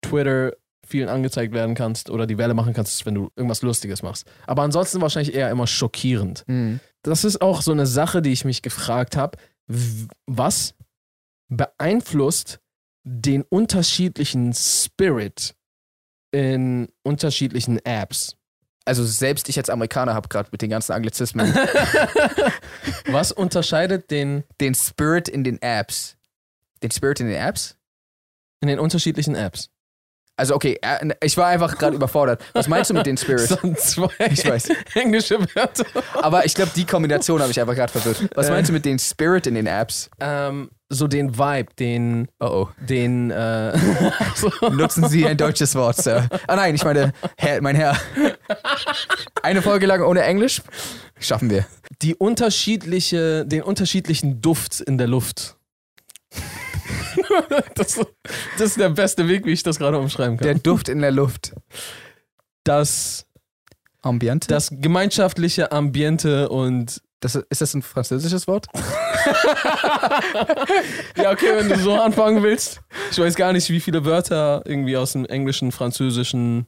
Twitter 0.00 0.52
vielen 0.88 1.08
angezeigt 1.08 1.52
werden 1.52 1.74
kannst 1.74 2.10
oder 2.10 2.26
die 2.26 2.38
Welle 2.38 2.54
machen 2.54 2.72
kannst, 2.72 3.04
wenn 3.06 3.14
du 3.14 3.30
irgendwas 3.36 3.62
Lustiges 3.62 4.02
machst. 4.02 4.26
Aber 4.46 4.62
ansonsten 4.62 5.00
wahrscheinlich 5.00 5.34
eher 5.34 5.50
immer 5.50 5.66
schockierend. 5.66 6.44
Mhm. 6.46 6.80
Das 7.02 7.24
ist 7.24 7.40
auch 7.40 7.62
so 7.62 7.72
eine 7.72 7.86
Sache, 7.86 8.22
die 8.22 8.32
ich 8.32 8.44
mich 8.44 8.62
gefragt 8.62 9.16
habe. 9.16 9.38
Was 10.26 10.74
beeinflusst 11.48 12.60
den 13.04 13.42
unterschiedlichen 13.42 14.52
Spirit 14.54 15.54
in 16.32 16.88
unterschiedlichen 17.02 17.78
Apps? 17.84 18.36
Also 18.84 19.04
selbst 19.04 19.48
ich 19.50 19.58
als 19.58 19.68
Amerikaner 19.68 20.14
habe 20.14 20.28
gerade 20.28 20.48
mit 20.50 20.62
den 20.62 20.70
ganzen 20.70 20.92
Anglizismen 20.92 21.54
Was 23.06 23.32
unterscheidet 23.32 24.10
den 24.10 24.44
den 24.60 24.74
Spirit 24.74 25.28
in 25.28 25.44
den 25.44 25.60
Apps. 25.60 26.16
Den 26.82 26.90
Spirit 26.90 27.20
in 27.20 27.26
den 27.26 27.36
Apps? 27.36 27.78
in 28.60 28.68
den 28.68 28.78
unterschiedlichen 28.78 29.34
Apps? 29.34 29.70
Also 30.38 30.54
okay, 30.54 30.78
äh, 30.80 31.08
ich 31.22 31.36
war 31.36 31.48
einfach 31.48 31.76
gerade 31.76 31.96
überfordert. 31.96 32.42
Was 32.54 32.68
meinst 32.68 32.90
du 32.90 32.94
mit 32.94 33.04
den 33.06 33.16
Spirit? 33.18 33.50
Das 33.50 33.60
sind 33.60 33.78
zwei 33.78 34.08
Ich 34.30 34.48
weiß. 34.48 34.70
englische 34.94 35.38
Wörter. 35.54 35.84
Aber 36.14 36.46
ich 36.46 36.54
glaube, 36.54 36.70
die 36.74 36.86
Kombination 36.86 37.40
habe 37.40 37.50
ich 37.50 37.60
einfach 37.60 37.74
gerade 37.74 37.92
verwirrt. 37.92 38.30
Was 38.34 38.48
meinst 38.48 38.68
du 38.70 38.72
mit 38.72 38.84
den 38.84 38.98
Spirit 38.98 39.46
in 39.46 39.54
den 39.54 39.66
Apps? 39.66 40.08
Ähm, 40.20 40.70
so 40.88 41.06
den 41.06 41.36
Vibe, 41.38 41.74
den, 41.78 42.28
Oh 42.40 42.46
oh. 42.46 42.68
den, 42.80 43.30
äh, 43.30 43.76
so. 44.36 44.50
Nutzen 44.70 45.08
Sie 45.08 45.26
ein 45.26 45.36
deutsches 45.36 45.74
Wort, 45.74 45.96
Sir. 45.96 46.28
Ah 46.46 46.56
nein, 46.56 46.74
ich 46.74 46.84
meine, 46.84 47.12
Herr, 47.36 47.60
mein 47.60 47.76
Herr. 47.76 47.96
Eine 49.42 49.60
Folge 49.60 49.86
lang 49.86 50.02
ohne 50.02 50.22
Englisch? 50.22 50.62
Schaffen 51.20 51.50
wir. 51.50 51.66
die 52.00 52.14
unterschiedliche, 52.14 53.44
den 53.44 53.62
unterschiedlichen 53.62 54.40
Duft 54.40 54.80
in 54.80 54.96
der 54.98 55.08
Luft. 55.08 55.56
das, 57.74 58.00
das 58.58 58.60
ist 58.60 58.78
der 58.78 58.90
beste 58.90 59.28
Weg, 59.28 59.44
wie 59.46 59.52
ich 59.52 59.62
das 59.62 59.78
gerade 59.78 59.98
umschreiben 59.98 60.36
kann. 60.36 60.46
Der 60.46 60.54
Duft 60.54 60.88
in 60.88 61.00
der 61.00 61.10
Luft. 61.10 61.54
das, 62.64 63.26
Ambiente? 64.02 64.48
das 64.48 64.70
gemeinschaftliche 64.72 65.72
Ambiente 65.72 66.48
und 66.48 67.02
Das, 67.20 67.34
ist 67.34 67.60
das 67.60 67.74
ein 67.74 67.82
französisches 67.82 68.46
Wort? 68.46 68.66
ja, 71.16 71.32
okay, 71.32 71.56
wenn 71.56 71.68
du 71.68 71.76
so 71.78 71.94
anfangen 71.94 72.42
willst. 72.42 72.80
Ich 73.10 73.18
weiß 73.18 73.34
gar 73.34 73.52
nicht, 73.52 73.68
wie 73.70 73.80
viele 73.80 74.04
Wörter 74.04 74.62
irgendwie 74.64 74.96
aus 74.96 75.12
dem 75.12 75.24
Englischen, 75.24 75.72
Französischen, 75.72 76.66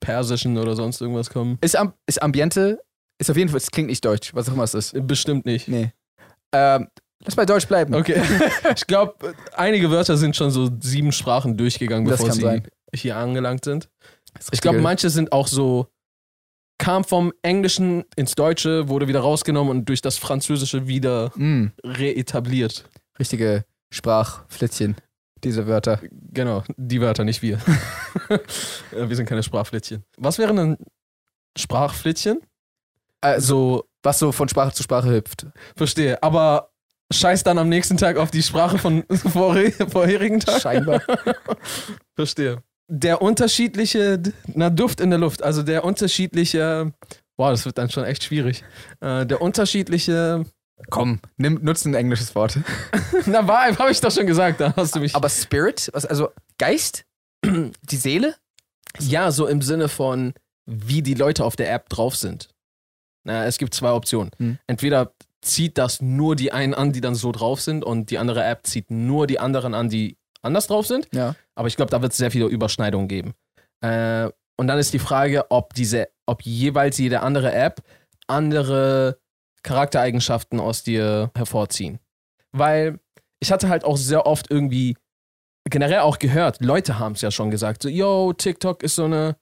Persischen 0.00 0.58
oder 0.58 0.74
sonst 0.74 1.00
irgendwas 1.00 1.30
kommen. 1.30 1.58
Ist, 1.60 1.76
Am 1.76 1.94
ist 2.06 2.20
Ambiente, 2.20 2.80
ist 3.18 3.30
auf 3.30 3.36
jeden 3.36 3.48
Fall, 3.48 3.58
es 3.58 3.70
klingt 3.70 3.88
nicht 3.88 4.04
deutsch, 4.04 4.34
was 4.34 4.48
auch 4.48 4.54
immer 4.54 4.64
es 4.64 4.74
ist. 4.74 4.94
Bestimmt 5.06 5.46
nicht. 5.46 5.68
Nee. 5.68 5.92
Ähm, 6.52 6.88
lass 7.24 7.34
bei 7.36 7.44
Deutsch 7.46 7.66
bleiben. 7.68 7.94
Okay. 7.94 8.20
Ich 8.76 8.86
glaube, 8.86 9.34
einige 9.54 9.90
Wörter 9.90 10.16
sind 10.16 10.36
schon 10.36 10.50
so 10.50 10.70
sieben 10.80 11.12
Sprachen 11.12 11.56
durchgegangen, 11.56 12.06
bevor 12.08 12.30
sie 12.32 12.40
sein. 12.40 12.66
hier 12.94 13.16
angelangt 13.16 13.64
sind. 13.64 13.88
Ich 14.52 14.60
glaube, 14.60 14.80
manche 14.80 15.10
sind 15.10 15.32
auch 15.32 15.46
so, 15.46 15.86
kam 16.78 17.04
vom 17.04 17.32
Englischen 17.42 18.04
ins 18.16 18.34
Deutsche, 18.34 18.88
wurde 18.88 19.06
wieder 19.06 19.20
rausgenommen 19.20 19.70
und 19.70 19.88
durch 19.88 20.00
das 20.02 20.18
Französische 20.18 20.86
wieder 20.88 21.30
Mm, 21.36 21.68
reetabliert. 21.84 22.84
richtige 23.18 23.64
Sprachflittchen, 23.90 24.96
diese 25.44 25.66
Wörter. 25.68 26.00
Genau, 26.32 26.64
die 26.76 27.00
Wörter, 27.00 27.24
nicht 27.24 27.42
wir. 27.42 27.58
Äh, 28.92 29.08
wir 29.08 29.16
sind 29.16 29.26
keine 29.26 29.42
Sprachflittchen. 29.42 30.04
Was 30.16 30.38
wären 30.38 30.56
denn 30.56 30.76
Sprachflittchen? 31.58 32.40
Also, 33.20 33.84
was 34.02 34.18
so 34.18 34.32
von 34.32 34.48
Sprache 34.48 34.72
zu 34.72 34.82
Sprache 34.82 35.10
hüpft. 35.10 35.46
Verstehe, 35.76 36.22
aber 36.22 36.70
scheiß 37.12 37.42
dann 37.42 37.58
am 37.58 37.68
nächsten 37.68 37.96
Tag 37.96 38.16
auf 38.16 38.30
die 38.30 38.42
Sprache 38.42 38.78
von 38.78 39.02
vorhe- 39.08 39.88
vorherigen 39.90 40.40
Tag? 40.40 40.60
Scheinbar. 40.62 41.02
Verstehe. 42.16 42.62
Der 42.88 43.22
unterschiedliche, 43.22 44.20
na, 44.46 44.70
Duft 44.70 45.00
in 45.00 45.10
der 45.10 45.18
Luft, 45.18 45.42
also 45.42 45.62
der 45.62 45.84
unterschiedliche, 45.84 46.92
wow, 47.38 47.50
das 47.50 47.64
wird 47.64 47.78
dann 47.78 47.88
schon 47.90 48.04
echt 48.04 48.24
schwierig. 48.24 48.62
Äh, 49.00 49.24
der 49.26 49.40
unterschiedliche, 49.40 50.44
Komm, 50.90 51.20
nimm, 51.36 51.60
nutz 51.62 51.84
ein 51.84 51.94
englisches 51.94 52.34
Wort. 52.34 52.58
na, 53.26 53.42
Vibe, 53.44 53.78
habe 53.78 53.90
ich 53.90 54.00
doch 54.00 54.10
schon 54.10 54.26
gesagt, 54.26 54.60
da 54.60 54.74
hast 54.76 54.94
du 54.94 55.00
mich. 55.00 55.14
Aber 55.14 55.28
Spirit, 55.28 55.90
also 55.94 56.30
Geist? 56.58 57.04
Die 57.46 57.96
Seele? 57.96 58.34
ja, 59.00 59.30
so 59.32 59.46
im 59.48 59.60
Sinne 59.62 59.88
von, 59.88 60.34
wie 60.66 61.02
die 61.02 61.14
Leute 61.14 61.44
auf 61.44 61.56
der 61.56 61.72
App 61.72 61.88
drauf 61.88 62.14
sind. 62.16 62.48
Na, 63.24 63.44
es 63.44 63.58
gibt 63.58 63.74
zwei 63.74 63.90
Optionen. 63.92 64.30
Hm. 64.38 64.58
Entweder 64.68 65.12
zieht 65.44 65.78
das 65.78 66.00
nur 66.00 66.36
die 66.36 66.52
einen 66.52 66.74
an, 66.74 66.92
die 66.92 67.00
dann 67.00 67.14
so 67.14 67.32
drauf 67.32 67.60
sind, 67.60 67.84
und 67.84 68.10
die 68.10 68.18
andere 68.18 68.44
App 68.44 68.66
zieht 68.66 68.90
nur 68.90 69.26
die 69.26 69.38
anderen 69.38 69.74
an, 69.74 69.88
die 69.88 70.16
anders 70.42 70.66
drauf 70.66 70.86
sind. 70.86 71.08
Ja. 71.12 71.34
Aber 71.54 71.68
ich 71.68 71.76
glaube, 71.76 71.90
da 71.90 72.02
wird 72.02 72.12
es 72.12 72.18
sehr 72.18 72.30
viele 72.30 72.46
Überschneidungen 72.46 73.08
geben. 73.08 73.34
Äh, 73.80 74.30
und 74.56 74.66
dann 74.68 74.78
ist 74.78 74.92
die 74.92 74.98
Frage, 74.98 75.50
ob 75.50 75.74
diese, 75.74 76.08
ob 76.26 76.42
jeweils 76.42 76.98
jede 76.98 77.20
andere 77.20 77.52
App 77.52 77.82
andere 78.26 79.18
Charaktereigenschaften 79.62 80.60
aus 80.60 80.82
dir 80.82 81.30
hervorziehen. 81.34 81.98
Weil 82.52 83.00
ich 83.40 83.52
hatte 83.52 83.68
halt 83.68 83.84
auch 83.84 83.96
sehr 83.96 84.26
oft 84.26 84.50
irgendwie 84.50 84.96
generell 85.68 86.00
auch 86.00 86.18
gehört, 86.18 86.60
Leute 86.60 86.98
haben 86.98 87.12
es 87.12 87.22
ja 87.22 87.30
schon 87.30 87.50
gesagt, 87.50 87.82
so, 87.82 87.88
yo, 87.88 88.32
TikTok 88.32 88.82
ist 88.82 88.96
so 88.96 89.04
eine 89.04 89.36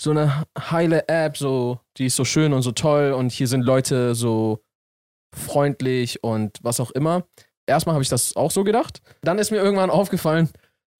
so 0.00 0.10
eine 0.10 0.46
heile 0.58 1.06
App, 1.08 1.36
so, 1.36 1.80
die 1.98 2.06
ist 2.06 2.16
so 2.16 2.24
schön 2.24 2.52
und 2.52 2.62
so 2.62 2.72
toll 2.72 3.12
und 3.12 3.30
hier 3.30 3.46
sind 3.46 3.62
Leute 3.62 4.14
so 4.14 4.64
freundlich 5.34 6.22
und 6.22 6.58
was 6.62 6.80
auch 6.80 6.90
immer. 6.92 7.24
Erstmal 7.66 7.94
habe 7.94 8.02
ich 8.02 8.08
das 8.08 8.36
auch 8.36 8.50
so 8.50 8.64
gedacht. 8.64 9.00
Dann 9.22 9.38
ist 9.38 9.50
mir 9.50 9.58
irgendwann 9.58 9.90
aufgefallen, 9.90 10.48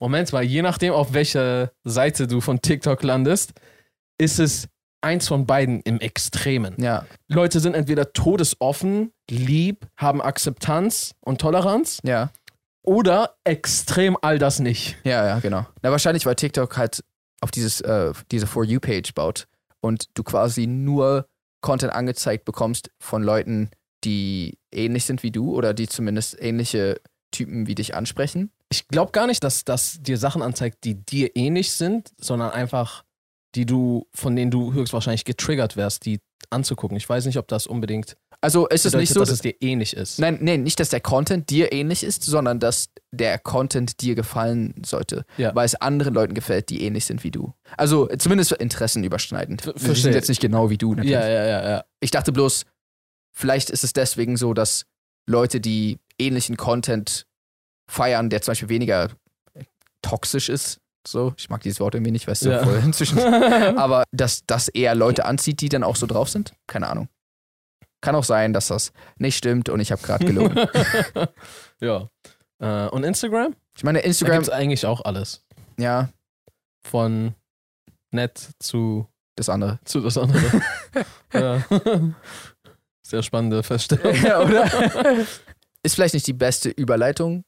Moment 0.00 0.32
mal, 0.32 0.42
je 0.42 0.62
nachdem, 0.62 0.92
auf 0.94 1.12
welcher 1.12 1.70
Seite 1.84 2.26
du 2.26 2.40
von 2.40 2.60
TikTok 2.60 3.02
landest, 3.02 3.52
ist 4.18 4.38
es 4.40 4.68
eins 5.00 5.28
von 5.28 5.46
beiden 5.46 5.80
im 5.82 5.98
Extremen. 6.00 6.74
Ja. 6.78 7.06
Leute 7.28 7.60
sind 7.60 7.74
entweder 7.74 8.12
todesoffen, 8.12 9.12
lieb, 9.30 9.86
haben 9.96 10.20
Akzeptanz 10.22 11.14
und 11.20 11.40
Toleranz 11.40 11.98
Ja. 12.04 12.30
oder 12.84 13.36
extrem 13.44 14.16
all 14.22 14.38
das 14.38 14.58
nicht. 14.60 14.96
Ja, 15.04 15.26
ja, 15.26 15.38
genau. 15.40 15.66
Na, 15.82 15.90
wahrscheinlich, 15.90 16.26
weil 16.26 16.36
TikTok 16.36 16.76
halt 16.76 17.04
auf 17.40 17.50
dieses, 17.50 17.80
äh, 17.80 18.12
diese 18.30 18.46
For 18.46 18.64
You-Page 18.64 19.14
baut 19.14 19.46
und 19.80 20.06
du 20.14 20.22
quasi 20.22 20.66
nur 20.68 21.26
Content 21.60 21.92
angezeigt 21.92 22.44
bekommst 22.44 22.90
von 23.00 23.22
Leuten, 23.22 23.70
die 24.04 24.58
ähnlich 24.72 25.04
sind 25.04 25.22
wie 25.22 25.30
du 25.30 25.54
oder 25.54 25.74
die 25.74 25.88
zumindest 25.88 26.40
ähnliche 26.40 27.00
Typen 27.30 27.66
wie 27.66 27.74
dich 27.74 27.94
ansprechen. 27.94 28.50
Ich 28.70 28.88
glaube 28.88 29.12
gar 29.12 29.26
nicht, 29.26 29.42
dass 29.44 29.64
das 29.64 29.98
dir 30.02 30.18
Sachen 30.18 30.42
anzeigt, 30.42 30.84
die 30.84 30.94
dir 30.94 31.36
ähnlich 31.36 31.72
sind, 31.72 32.10
sondern 32.20 32.50
einfach 32.50 33.04
die 33.54 33.66
du, 33.66 34.06
von 34.14 34.34
denen 34.34 34.50
du 34.50 34.72
höchstwahrscheinlich 34.72 35.24
getriggert 35.26 35.76
wärst, 35.76 36.06
die 36.06 36.20
anzugucken. 36.48 36.96
Ich 36.96 37.06
weiß 37.08 37.26
nicht, 37.26 37.36
ob 37.36 37.48
das 37.48 37.66
unbedingt 37.66 38.16
Also 38.40 38.66
ist 38.66 38.86
es 38.86 38.92
bedeutet, 38.92 39.00
nicht 39.00 39.12
so, 39.12 39.20
dass 39.20 39.28
es 39.28 39.40
dir 39.40 39.54
ähnlich 39.60 39.94
ist. 39.94 40.18
Nein, 40.18 40.38
nee, 40.40 40.56
nicht, 40.56 40.80
dass 40.80 40.88
der 40.88 41.00
Content 41.00 41.50
dir 41.50 41.70
ähnlich 41.70 42.02
ist, 42.02 42.22
sondern 42.24 42.60
dass 42.60 42.88
der 43.12 43.38
Content 43.38 44.00
dir 44.00 44.14
gefallen 44.14 44.74
sollte. 44.86 45.24
Ja. 45.36 45.54
Weil 45.54 45.66
es 45.66 45.74
anderen 45.74 46.14
Leuten 46.14 46.32
gefällt, 46.32 46.70
die 46.70 46.82
ähnlich 46.82 47.04
sind 47.04 47.24
wie 47.24 47.30
du. 47.30 47.52
Also 47.76 48.06
zumindest 48.18 48.52
interessenüberschneidend. 48.52 49.62
Ver- 49.62 49.74
Wir 49.74 49.78
sind 49.80 49.86
verstehe. 49.86 50.12
jetzt 50.14 50.28
nicht 50.28 50.40
genau 50.40 50.70
wie 50.70 50.78
du. 50.78 50.90
Natürlich. 50.94 51.12
Ja, 51.12 51.28
ja, 51.28 51.44
ja, 51.46 51.70
ja. 51.70 51.84
Ich 52.00 52.10
dachte 52.10 52.32
bloß, 52.32 52.64
vielleicht 53.32 53.70
ist 53.70 53.84
es 53.84 53.92
deswegen 53.92 54.36
so, 54.36 54.54
dass 54.54 54.86
Leute, 55.26 55.60
die 55.60 55.98
ähnlichen 56.18 56.56
Content 56.56 57.26
feiern, 57.88 58.30
der 58.30 58.42
zum 58.42 58.52
Beispiel 58.52 58.68
weniger 58.68 59.10
toxisch 60.02 60.48
ist, 60.48 60.80
so, 61.06 61.34
ich 61.36 61.50
mag 61.50 61.60
dieses 61.62 61.80
Wort 61.80 61.94
irgendwie 61.94 62.12
nicht, 62.12 62.28
weißt 62.28 62.44
du, 62.44 62.50
Ja. 62.50 62.62
voll 62.64 62.80
inzwischen. 62.84 63.18
Aber 63.76 64.04
dass 64.12 64.44
das 64.46 64.68
eher 64.68 64.94
Leute 64.94 65.24
anzieht, 65.24 65.60
die 65.60 65.68
dann 65.68 65.82
auch 65.82 65.96
so 65.96 66.06
drauf 66.06 66.28
sind? 66.28 66.52
Keine 66.68 66.88
Ahnung. 66.88 67.08
Kann 68.00 68.14
auch 68.14 68.24
sein, 68.24 68.52
dass 68.52 68.68
das 68.68 68.92
nicht 69.16 69.36
stimmt 69.36 69.68
und 69.68 69.80
ich 69.80 69.90
habe 69.92 70.02
gerade 70.02 70.24
gelogen. 70.24 70.56
ja. 71.80 72.08
Äh, 72.60 72.88
und 72.88 73.04
Instagram? 73.04 73.54
Ich 73.76 73.84
meine, 73.84 74.00
Da 74.00 74.04
Instagram, 74.04 74.36
gibt 74.38 74.46
es 74.48 74.52
eigentlich 74.52 74.86
auch 74.86 75.04
alles. 75.04 75.44
ja, 75.78 76.08
Von 76.84 77.34
nett 78.10 78.50
zu, 78.60 79.06
das 79.36 79.48
andere. 79.48 79.78
zu 79.84 80.00
das 80.00 80.18
andere. 80.18 80.62
ja. 81.32 81.64
Sehr 83.12 83.22
spannende 83.22 83.62
Feststellung. 83.62 84.14
Ja, 84.24 84.40
oder? 84.40 84.64
Ist 85.82 85.96
vielleicht 85.96 86.14
nicht 86.14 86.26
die 86.26 86.32
beste 86.32 86.70
Überleitung. 86.70 87.44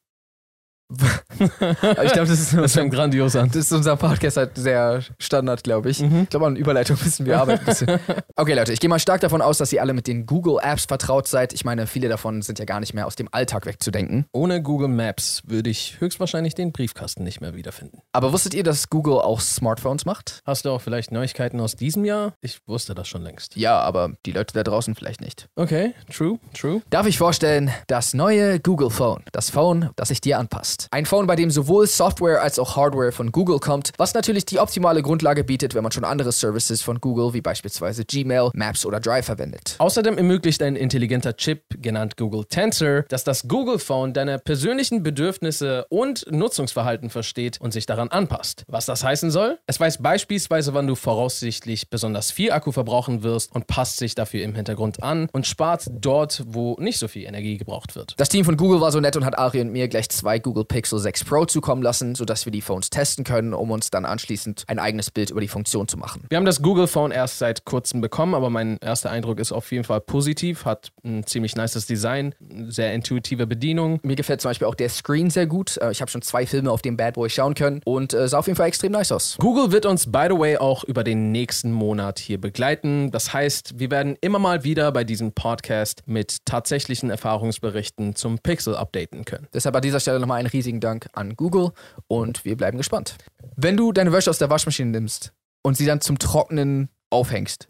Ich 1.39 2.13
glaube, 2.13 2.29
das 2.29 2.31
ist, 2.31 2.53
Das 2.53 2.63
unser, 2.63 2.69
fängt 2.81 2.95
grandios 2.95 3.35
an. 3.37 3.49
das 3.49 3.57
ist 3.57 3.73
unser 3.73 3.97
Podcast 3.97 4.37
halt 4.37 4.57
sehr 4.57 5.03
Standard, 5.19 5.65
glaube 5.65 5.91
ich. 5.91 6.01
Mhm. 6.01 6.23
Ich 6.25 6.31
glaube, 6.31 6.47
an 6.47 6.57
Überleitung 6.57 6.97
müssen 7.03 7.27
wir 7.27 7.41
arbeiten. 7.41 7.65
Okay, 8.37 8.55
Leute, 8.55 8.73
ich 8.73 8.81
gehe 8.81 8.91
mal 8.91 8.99
stark 8.99 9.21
davon 9.21 9.41
aus, 9.41 9.59
dass 9.59 9.73
ihr 9.73 9.81
alle 9.81 9.93
mit 9.93 10.07
den 10.07 10.27
Google 10.27 10.59
Apps 10.61 10.87
vertraut 10.87 11.29
seid. 11.29 11.53
Ich 11.53 11.65
meine, 11.65 11.87
viele 11.87 12.09
davon 12.09 12.43
sind 12.43 12.59
ja 12.59 12.65
gar 12.65 12.81
nicht 12.81 12.93
mehr 12.93 13.07
aus 13.07 13.15
dem 13.15 13.29
Alltag 13.31 13.65
wegzudenken. 13.67 14.27
Ohne 14.33 14.61
Google 14.63 14.89
Maps 14.89 15.43
würde 15.47 15.71
ich 15.71 16.01
höchstwahrscheinlich 16.01 16.55
den 16.55 16.73
Briefkasten 16.73 17.23
nicht 17.23 17.41
mehr 17.41 17.55
wiederfinden. 17.55 18.01
Aber 18.13 18.33
wusstet 18.33 18.53
ihr, 18.55 18.65
dass 18.65 18.91
Google 18.91 19.15
auch 19.15 19.41
Smartphones 19.41 20.05
macht? 20.05 20.41
Hast 20.45 20.65
du 20.65 20.71
auch 20.71 20.81
vielleicht 20.81 21.13
Neuigkeiten 21.13 21.61
aus 21.61 21.77
diesem 21.77 22.05
Jahr? 22.05 22.35
Ich 22.41 22.59
wusste 22.67 22.95
das 22.95 23.07
schon 23.09 23.23
längst. 23.23 23.57
Ja, 23.57 23.79
aber 23.81 24.13
die 24.27 24.33
Leute 24.33 24.53
da 24.55 24.63
draußen 24.65 24.95
vielleicht 24.95 25.21
nicht. 25.21 25.49
Okay, 25.55 25.95
true, 26.13 26.39
true. 26.59 26.83
Darf 26.91 27.07
ich 27.07 27.17
vorstellen, 27.19 27.71
das 27.87 28.15
neue 28.15 28.59
Google 28.61 28.91
Phone. 28.91 29.23
Das 29.33 29.51
Phone, 29.51 29.91
das 29.97 30.09
sich 30.09 30.21
dir 30.21 30.39
anpasst. 30.39 30.74
Ein 30.91 31.07
Phone, 31.07 31.27
bei 31.27 31.37
dem 31.37 31.51
sowohl 31.51 31.87
Software 31.87 32.43
als 32.43 32.59
auch 32.59 32.77
Hardware 32.77 33.13
von 33.13 33.33
Google 33.33 33.59
kommt, 33.59 33.93
was 33.99 34.15
natürlich 34.15 34.45
die 34.45 34.59
optimale 34.59 35.03
Grundlage 35.03 35.45
bietet, 35.45 35.75
wenn 35.75 35.83
man 35.83 35.93
schon 35.93 36.05
andere 36.05 36.33
Services 36.33 36.83
von 36.83 37.01
Google 37.01 37.35
wie 37.35 37.41
beispielsweise 37.41 38.05
Gmail, 38.05 38.51
Maps 38.55 38.85
oder 38.87 39.01
Drive 39.01 39.27
verwendet. 39.27 39.77
Außerdem 39.79 40.19
ermöglicht 40.19 40.63
ein 40.63 40.77
intelligenter 40.77 41.37
Chip, 41.37 41.63
genannt 41.81 42.17
Google 42.17 42.45
Tensor, 42.45 43.03
dass 43.09 43.25
das 43.25 43.49
Google 43.49 43.79
Phone 43.79 44.13
deine 44.13 44.39
persönlichen 44.39 45.03
Bedürfnisse 45.03 45.87
und 45.89 46.27
Nutzungsverhalten 46.31 47.11
versteht 47.11 47.61
und 47.61 47.73
sich 47.73 47.87
daran 47.87 48.09
anpasst. 48.09 48.65
Was 48.69 48.87
das 48.87 49.05
heißen 49.05 49.31
soll? 49.31 49.59
Es 49.67 49.81
weiß 49.81 50.03
beispielsweise, 50.03 50.75
wann 50.75 50.87
du 50.87 50.95
voraussichtlich 50.95 51.91
besonders 51.91 52.31
viel 52.31 52.53
Akku 52.53 52.73
verbrauchen 52.73 53.23
wirst 53.23 53.55
und 53.55 53.67
passt 53.67 53.99
sich 53.99 54.15
dafür 54.15 54.43
im 54.43 54.55
Hintergrund 54.55 55.03
an 55.03 55.29
und 55.33 55.47
spart 55.47 55.87
dort, 55.91 56.43
wo 56.47 56.77
nicht 56.79 56.99
so 56.99 57.09
viel 57.09 57.27
Energie 57.27 57.57
gebraucht 57.57 57.97
wird. 57.97 58.15
Das 58.17 58.29
Team 58.29 58.45
von 58.45 58.57
Google 58.57 58.81
war 58.81 58.93
so 58.93 59.01
nett 59.01 59.17
und 59.17 59.25
hat 59.25 59.39
Ari 59.39 59.61
und 59.61 59.73
mir 59.73 59.89
gleich 59.89 60.09
zwei 60.09 60.39
Google 60.39 60.64
Google 60.65 60.81
Pixel 60.81 60.99
6 60.99 61.25
Pro 61.25 61.45
zukommen 61.45 61.83
lassen, 61.83 62.15
sodass 62.15 62.47
wir 62.47 62.53
die 62.53 62.61
Phones 62.63 62.89
testen 62.91 63.25
können, 63.25 63.53
um 63.55 63.71
uns 63.71 63.91
dann 63.91 64.05
anschließend 64.05 64.65
ein 64.67 64.79
eigenes 64.79 65.11
Bild 65.11 65.31
über 65.31 65.41
die 65.41 65.49
Funktion 65.49 65.89
zu 65.89 65.97
machen. 65.97 66.23
Wir 66.29 66.37
haben 66.39 66.45
das 66.45 66.63
Google 66.63 66.87
Phone 66.87 67.11
erst 67.11 67.39
seit 67.39 67.65
kurzem 67.65 68.01
bekommen, 68.01 68.35
aber 68.35 68.51
mein 68.51 68.79
erster 68.79 69.11
Eindruck 69.11 69.39
ist 69.41 69.53
auf 69.53 69.71
jeden 69.73 69.85
Fall 69.85 70.01
positiv. 70.01 70.65
Hat 70.65 70.91
ein 71.05 71.27
ziemlich 71.27 71.55
nices 71.57 71.87
Design, 71.87 72.35
sehr 72.69 72.95
intuitive 72.95 73.47
Bedienung. 73.47 74.01
Mir 74.03 74.17
gefällt 74.17 74.41
zum 74.41 74.51
Beispiel 74.51 74.67
auch 74.67 74.75
der 74.75 74.89
Screen 74.89 75.31
sehr 75.31 75.47
gut. 75.47 75.77
Äh, 75.79 75.91
Ich 75.91 76.01
habe 76.01 76.11
schon 76.11 76.23
zwei 76.23 76.47
Filme 76.47 76.71
auf 76.71 76.83
dem 76.83 76.97
Bad 76.97 77.15
Boy 77.15 77.29
schauen 77.29 77.55
können 77.55 77.81
und 77.85 78.15
äh, 78.15 78.27
sah 78.29 78.39
auf 78.39 78.47
jeden 78.47 78.57
Fall 78.57 78.69
extrem 78.69 78.93
nice 78.93 79.13
aus. 79.13 79.37
Google 79.39 79.73
wird 79.73 79.87
uns, 79.87 80.11
by 80.11 80.27
the 80.31 80.39
way, 80.39 80.57
auch 80.57 80.85
über 80.85 81.05
den 81.05 81.31
nächsten 81.33 81.73
Monat 81.73 82.19
hier 82.19 82.41
begleiten. 82.41 83.11
Das 83.11 83.33
heißt, 83.33 83.79
wir 83.79 83.91
werden 83.91 84.17
immer 84.21 84.39
mal 84.39 84.65
wieder 84.65 84.91
bei 84.93 85.05
diesem 85.05 85.33
Podcast 85.33 86.03
mit 86.07 86.47
tatsächlichen 86.47 87.11
Erfahrungsberichten 87.11 88.15
zum 88.17 88.39
Pixel 88.39 88.75
updaten 88.77 89.25
können. 89.25 89.47
Deshalb 89.53 89.77
an 89.77 89.83
dieser 89.83 90.01
Stelle 90.01 90.21
nochmal 90.21 90.39
einen 90.39 90.49
riesigen 90.55 90.81
Dank 90.81 91.09
an 91.13 91.37
Google 91.37 91.73
und 92.07 92.45
wir 92.45 92.57
bleiben 92.57 92.79
gespannt. 92.79 93.17
Wenn 93.57 93.77
du 93.77 93.93
deine 93.93 94.13
Wäsche 94.13 94.31
aus 94.31 94.39
der 94.39 94.49
Waschmaschine 94.49 94.91
nimmst 94.91 95.35
und 95.63 95.77
sie 95.77 95.87
dann 95.87 96.01
zum 96.01 96.19
Trocknen 96.19 96.89
aufhängst, 97.11 97.69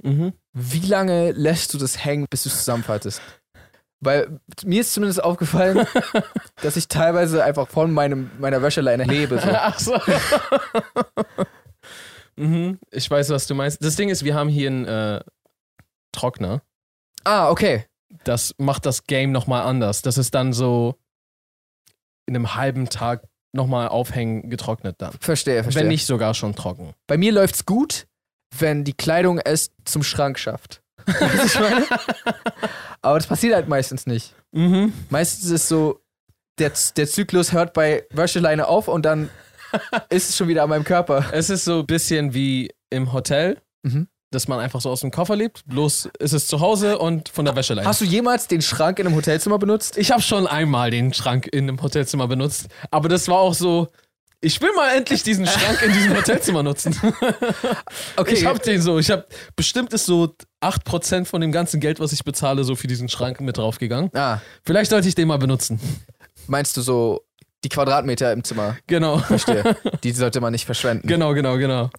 wie 0.53 0.87
lange 0.87 1.33
lässt 1.33 1.75
du 1.75 1.79
das 1.79 2.05
hängen, 2.05 2.27
bis 2.31 2.45
du 2.45 2.49
es 2.49 2.59
zusammenfaltest? 2.59 3.21
Weil 4.01 4.39
mir 4.65 4.83
ist 4.83 4.93
zumindest 4.93 5.23
aufgefallen, 5.23 5.87
dass 6.63 6.77
ich 6.77 6.89
teilweise 6.89 7.43
einfach 7.43 7.69
von 7.69 7.91
meinem, 7.91 8.31
meiner 8.39 8.61
Wäscheleine 8.61 9.05
hebe. 9.05 9.39
So. 9.39 9.49
Ach 9.51 9.79
so. 9.79 9.99
mhm, 12.37 12.79
ich 12.91 13.11
weiß, 13.11 13.31
was 13.31 13.47
du 13.47 13.55
meinst. 13.55 13.83
Das 13.83 13.97
Ding 13.97 14.11
ist, 14.11 14.23
wir 14.25 14.35
haben 14.35 14.51
hier 14.51 14.69
einen 14.69 14.85
äh, 14.85 15.21
Trockner. 16.13 16.61
Ah, 17.25 17.51
okay. 17.51 17.87
Das 18.25 18.55
macht 18.59 18.85
das 18.85 19.05
Game 19.05 19.33
nochmal 19.33 19.63
anders. 19.63 20.03
Das 20.03 20.19
ist 20.19 20.35
dann 20.35 20.53
so 20.53 20.97
in 22.27 22.35
einem 22.35 22.55
halben 22.55 22.89
Tag 22.89 23.23
nochmal 23.53 23.89
aufhängen 23.89 24.51
getrocknet 24.51 24.97
dann. 24.99 25.13
Verstehe, 25.21 25.63
verstehe. 25.63 25.83
Wenn 25.83 25.89
nicht 25.89 26.07
sogar 26.07 26.35
schon 26.35 26.55
trocken. 26.55 26.95
Bei 27.07 27.17
mir 27.17 27.33
läuft's 27.33 27.65
gut, 27.67 28.07
wenn 28.59 28.85
die 28.85 28.93
Kleidung 28.95 29.39
es 29.39 29.71
zum 29.85 30.03
Schrank 30.03 30.39
schafft. 30.39 30.83
Weißt 31.07 31.21
du, 31.21 31.35
was 31.35 31.55
ich 31.55 31.61
meine? 31.61 31.87
Aber 33.03 33.19
das 33.19 33.27
passiert 33.27 33.55
halt 33.55 33.69
meistens 33.69 34.07
nicht. 34.07 34.35
Mhm. 34.53 34.93
Meistens 35.11 35.51
ist 35.51 35.69
so, 35.69 36.01
der, 36.59 36.73
der 36.97 37.07
Zyklus 37.07 37.53
hört 37.53 37.73
bei 37.75 38.05
Wäscheleine 38.11 38.67
auf 38.67 38.89
und 38.89 39.05
dann 39.05 39.29
ist 40.09 40.31
es 40.31 40.37
schon 40.37 40.49
wieder 40.49 40.63
an 40.63 40.71
meinem 40.71 40.85
Körper. 40.85 41.27
Es 41.33 41.51
ist 41.51 41.65
so 41.65 41.81
ein 41.81 41.87
bisschen 41.87 42.35
wie 42.35 42.71
im 42.91 43.13
Hotel, 43.13 43.61
Mhm. 43.87 44.09
Dass 44.35 44.49
man 44.49 44.59
einfach 44.61 44.81
so 44.81 44.91
aus 44.91 45.01
dem 45.01 45.11
Koffer 45.11 45.37
lebt. 45.37 45.63
Bloß 45.67 46.09
ist 46.19 46.33
es 46.33 46.47
zu 46.47 46.61
Hause 46.61 46.99
und 46.99 47.29
von 47.29 47.45
der 47.45 47.57
Wäscheleine. 47.57 47.87
Hast 47.89 48.01
du 48.01 48.05
jemals 48.05 48.49
den 48.49 48.61
Schrank 48.63 48.99
in 48.99 49.07
einem 49.07 49.17
Hotelzimmer 49.17 49.59
benutzt? 49.59 49.97
Ich 49.97 50.11
habe 50.11 50.21
schon 50.23 50.47
einmal 50.47 50.91
den 50.91 51.15
Schrank 51.15 51.47
in 51.53 51.69
einem 51.69 51.81
Hotelzimmer 51.83 52.29
benutzt, 52.29 52.67
aber 52.91 53.09
das 53.09 53.29
war 53.29 53.39
auch 53.39 53.55
so. 53.55 53.89
Ich 54.41 54.61
will 54.61 54.69
mal 54.77 54.95
endlich 54.95 55.23
diesen 55.23 55.47
Schrank 55.47 55.81
in 55.81 55.91
diesem 55.95 56.15
Hotelzimmer 56.15 56.63
nutzen. 56.63 56.95
Okay, 58.17 58.35
Ich 58.35 58.45
hab 58.45 58.63
den 58.63 58.81
so. 58.83 58.99
Ich 58.99 59.11
habe 59.11 59.25
bestimmt 59.57 59.93
ist 59.93 60.07
so 60.07 60.35
8% 60.63 61.25
von 61.25 61.41
dem 61.41 61.51
ganzen 61.53 61.81
Geld, 61.81 62.01
was 62.01 62.13
ich 62.13 62.25
bezahle, 62.25 62.65
so 62.65 62.77
für 62.77 62.87
diesen 62.87 63.09
Schrank 63.09 63.41
mit 63.41 63.57
draufgegangen. 63.57 64.11
ah, 64.15 64.41
Vielleicht 64.65 64.91
sollte 64.91 65.09
ich 65.09 65.15
den 65.15 65.29
mal 65.29 65.39
benutzen. 65.39 65.81
meinst 66.47 66.77
du 66.77 66.83
so 66.83 67.25
die 67.65 67.69
Quadratmeter 67.71 68.33
im 68.33 68.45
Zimmer? 68.45 68.77
Genau. 68.87 69.19
Verstehe. 69.19 69.77
die 70.05 70.13
sollte 70.13 70.41
man 70.41 70.53
nicht 70.53 70.67
verschwenden. 70.67 71.09
Genau, 71.09 71.33
genau, 71.33 71.57
genau. 71.57 71.91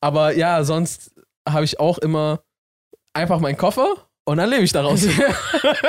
Aber 0.00 0.34
ja, 0.34 0.64
sonst 0.64 1.12
habe 1.48 1.64
ich 1.64 1.80
auch 1.80 1.98
immer 1.98 2.42
einfach 3.14 3.40
meinen 3.40 3.56
Koffer 3.56 3.94
und 4.24 4.36
dann 4.36 4.48
lebe 4.50 4.62
ich 4.62 4.72
daraus. 4.72 5.06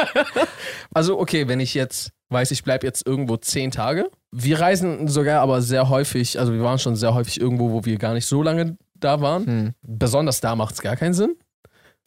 also, 0.94 1.20
okay, 1.20 1.48
wenn 1.48 1.60
ich 1.60 1.74
jetzt 1.74 2.12
weiß, 2.30 2.52
ich 2.52 2.64
bleibe 2.64 2.88
jetzt 2.88 3.06
irgendwo 3.06 3.38
zehn 3.38 3.72
Tage. 3.72 4.10
Wir 4.32 4.60
reisen 4.60 5.08
sogar 5.08 5.42
aber 5.42 5.62
sehr 5.62 5.90
häufig, 5.90 6.40
also 6.40 6.54
wir 6.54 6.64
waren 6.64 6.80
schon 6.80 6.96
sehr 6.96 7.14
häufig 7.14 7.40
irgendwo, 7.40 7.72
wo 7.72 7.86
wir 7.86 7.98
gar 7.98 8.14
nicht 8.14 8.26
so 8.26 8.42
lange 8.42 8.78
da 8.96 9.22
waren. 9.22 9.46
Hm, 9.46 9.74
Besonders 9.82 10.40
da 10.40 10.56
macht 10.56 10.76
es 10.76 10.82
gar 10.82 10.96
keinen 10.96 11.14
Sinn, 11.14 11.36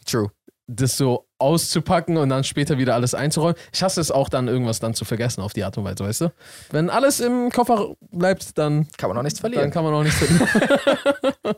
true. 0.06 0.30
das 0.66 0.96
so 0.96 1.26
auszupacken 1.44 2.16
und 2.16 2.30
dann 2.30 2.42
später 2.42 2.78
wieder 2.78 2.94
alles 2.94 3.14
einzuräumen. 3.14 3.56
Ich 3.72 3.82
hasse 3.82 4.00
es 4.00 4.10
auch 4.10 4.28
dann, 4.28 4.48
irgendwas 4.48 4.80
dann 4.80 4.94
zu 4.94 5.04
vergessen 5.04 5.42
auf 5.42 5.52
die 5.52 5.62
Art 5.62 5.76
und 5.78 5.84
Weise, 5.84 6.04
weißt 6.04 6.20
du? 6.22 6.32
Wenn 6.70 6.88
alles 6.90 7.20
im 7.20 7.50
Koffer 7.50 7.94
bleibt, 8.10 8.56
dann, 8.58 8.88
Kann 8.96 9.10
man 9.10 9.18
auch 9.18 9.22
nichts 9.22 9.40
dann 9.40 9.52
verlieren. 9.52 9.70
kann 9.70 9.84
man 9.84 9.94
auch 9.94 10.02
nichts 10.02 10.18
finden. 10.18 10.48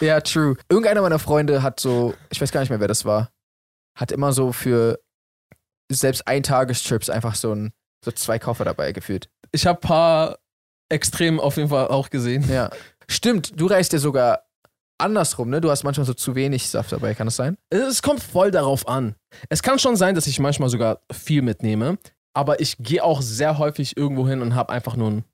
Ja, 0.00 0.20
true. 0.22 0.56
Irgendeiner 0.70 1.02
meiner 1.02 1.18
Freunde 1.18 1.62
hat 1.62 1.78
so, 1.78 2.14
ich 2.30 2.40
weiß 2.40 2.52
gar 2.52 2.60
nicht 2.60 2.70
mehr, 2.70 2.80
wer 2.80 2.88
das 2.88 3.04
war, 3.04 3.30
hat 3.94 4.10
immer 4.10 4.32
so 4.32 4.50
für 4.52 4.98
selbst 5.92 6.26
Eintagestrips 6.26 7.10
einfach 7.10 7.34
so, 7.34 7.52
ein, 7.54 7.72
so 8.02 8.10
zwei 8.12 8.38
Koffer 8.38 8.64
dabei 8.64 8.92
gefühlt. 8.92 9.28
Ich 9.52 9.66
habe 9.66 9.78
ein 9.78 9.86
paar 9.86 10.38
Extrem 10.88 11.38
auf 11.38 11.56
jeden 11.58 11.68
Fall 11.68 11.88
auch 11.88 12.08
gesehen. 12.10 12.48
Ja. 12.48 12.70
Stimmt, 13.08 13.60
du 13.60 13.66
reist 13.66 13.92
ja 13.92 13.98
sogar 13.98 14.45
andersrum, 14.98 15.50
ne? 15.50 15.60
Du 15.60 15.70
hast 15.70 15.84
manchmal 15.84 16.06
so 16.06 16.14
zu 16.14 16.34
wenig 16.34 16.68
Saft 16.68 16.92
dabei, 16.92 17.14
kann 17.14 17.26
das 17.26 17.36
sein? 17.36 17.56
Es 17.70 18.02
kommt 18.02 18.22
voll 18.22 18.50
darauf 18.50 18.88
an. 18.88 19.14
Es 19.48 19.62
kann 19.62 19.78
schon 19.78 19.96
sein, 19.96 20.14
dass 20.14 20.26
ich 20.26 20.38
manchmal 20.38 20.68
sogar 20.68 21.00
viel 21.12 21.42
mitnehme, 21.42 21.98
aber 22.34 22.60
ich 22.60 22.76
gehe 22.78 23.02
auch 23.02 23.22
sehr 23.22 23.58
häufig 23.58 23.96
irgendwo 23.96 24.28
hin 24.28 24.42
und 24.42 24.54
habe 24.54 24.72
einfach 24.72 24.96
nur 24.96 25.08
einen 25.08 25.24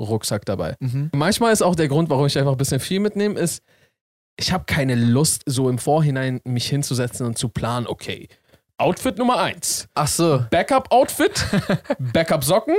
Rucksack 0.00 0.44
dabei. 0.44 0.76
Mhm. 0.80 1.10
Manchmal 1.14 1.52
ist 1.52 1.62
auch 1.62 1.74
der 1.74 1.88
Grund, 1.88 2.10
warum 2.10 2.26
ich 2.26 2.38
einfach 2.38 2.52
ein 2.52 2.58
bisschen 2.58 2.80
viel 2.80 3.00
mitnehme, 3.00 3.38
ist, 3.38 3.62
ich 4.38 4.52
habe 4.52 4.64
keine 4.64 4.94
Lust, 4.94 5.42
so 5.46 5.68
im 5.68 5.78
Vorhinein 5.78 6.40
mich 6.44 6.68
hinzusetzen 6.68 7.26
und 7.26 7.38
zu 7.38 7.48
planen, 7.48 7.86
okay, 7.86 8.28
Outfit 8.78 9.16
Nummer 9.16 9.38
eins, 9.38 9.88
Ach 9.94 10.06
so. 10.06 10.44
Backup-Outfit, 10.50 11.46
Backup-Socken. 11.98 12.76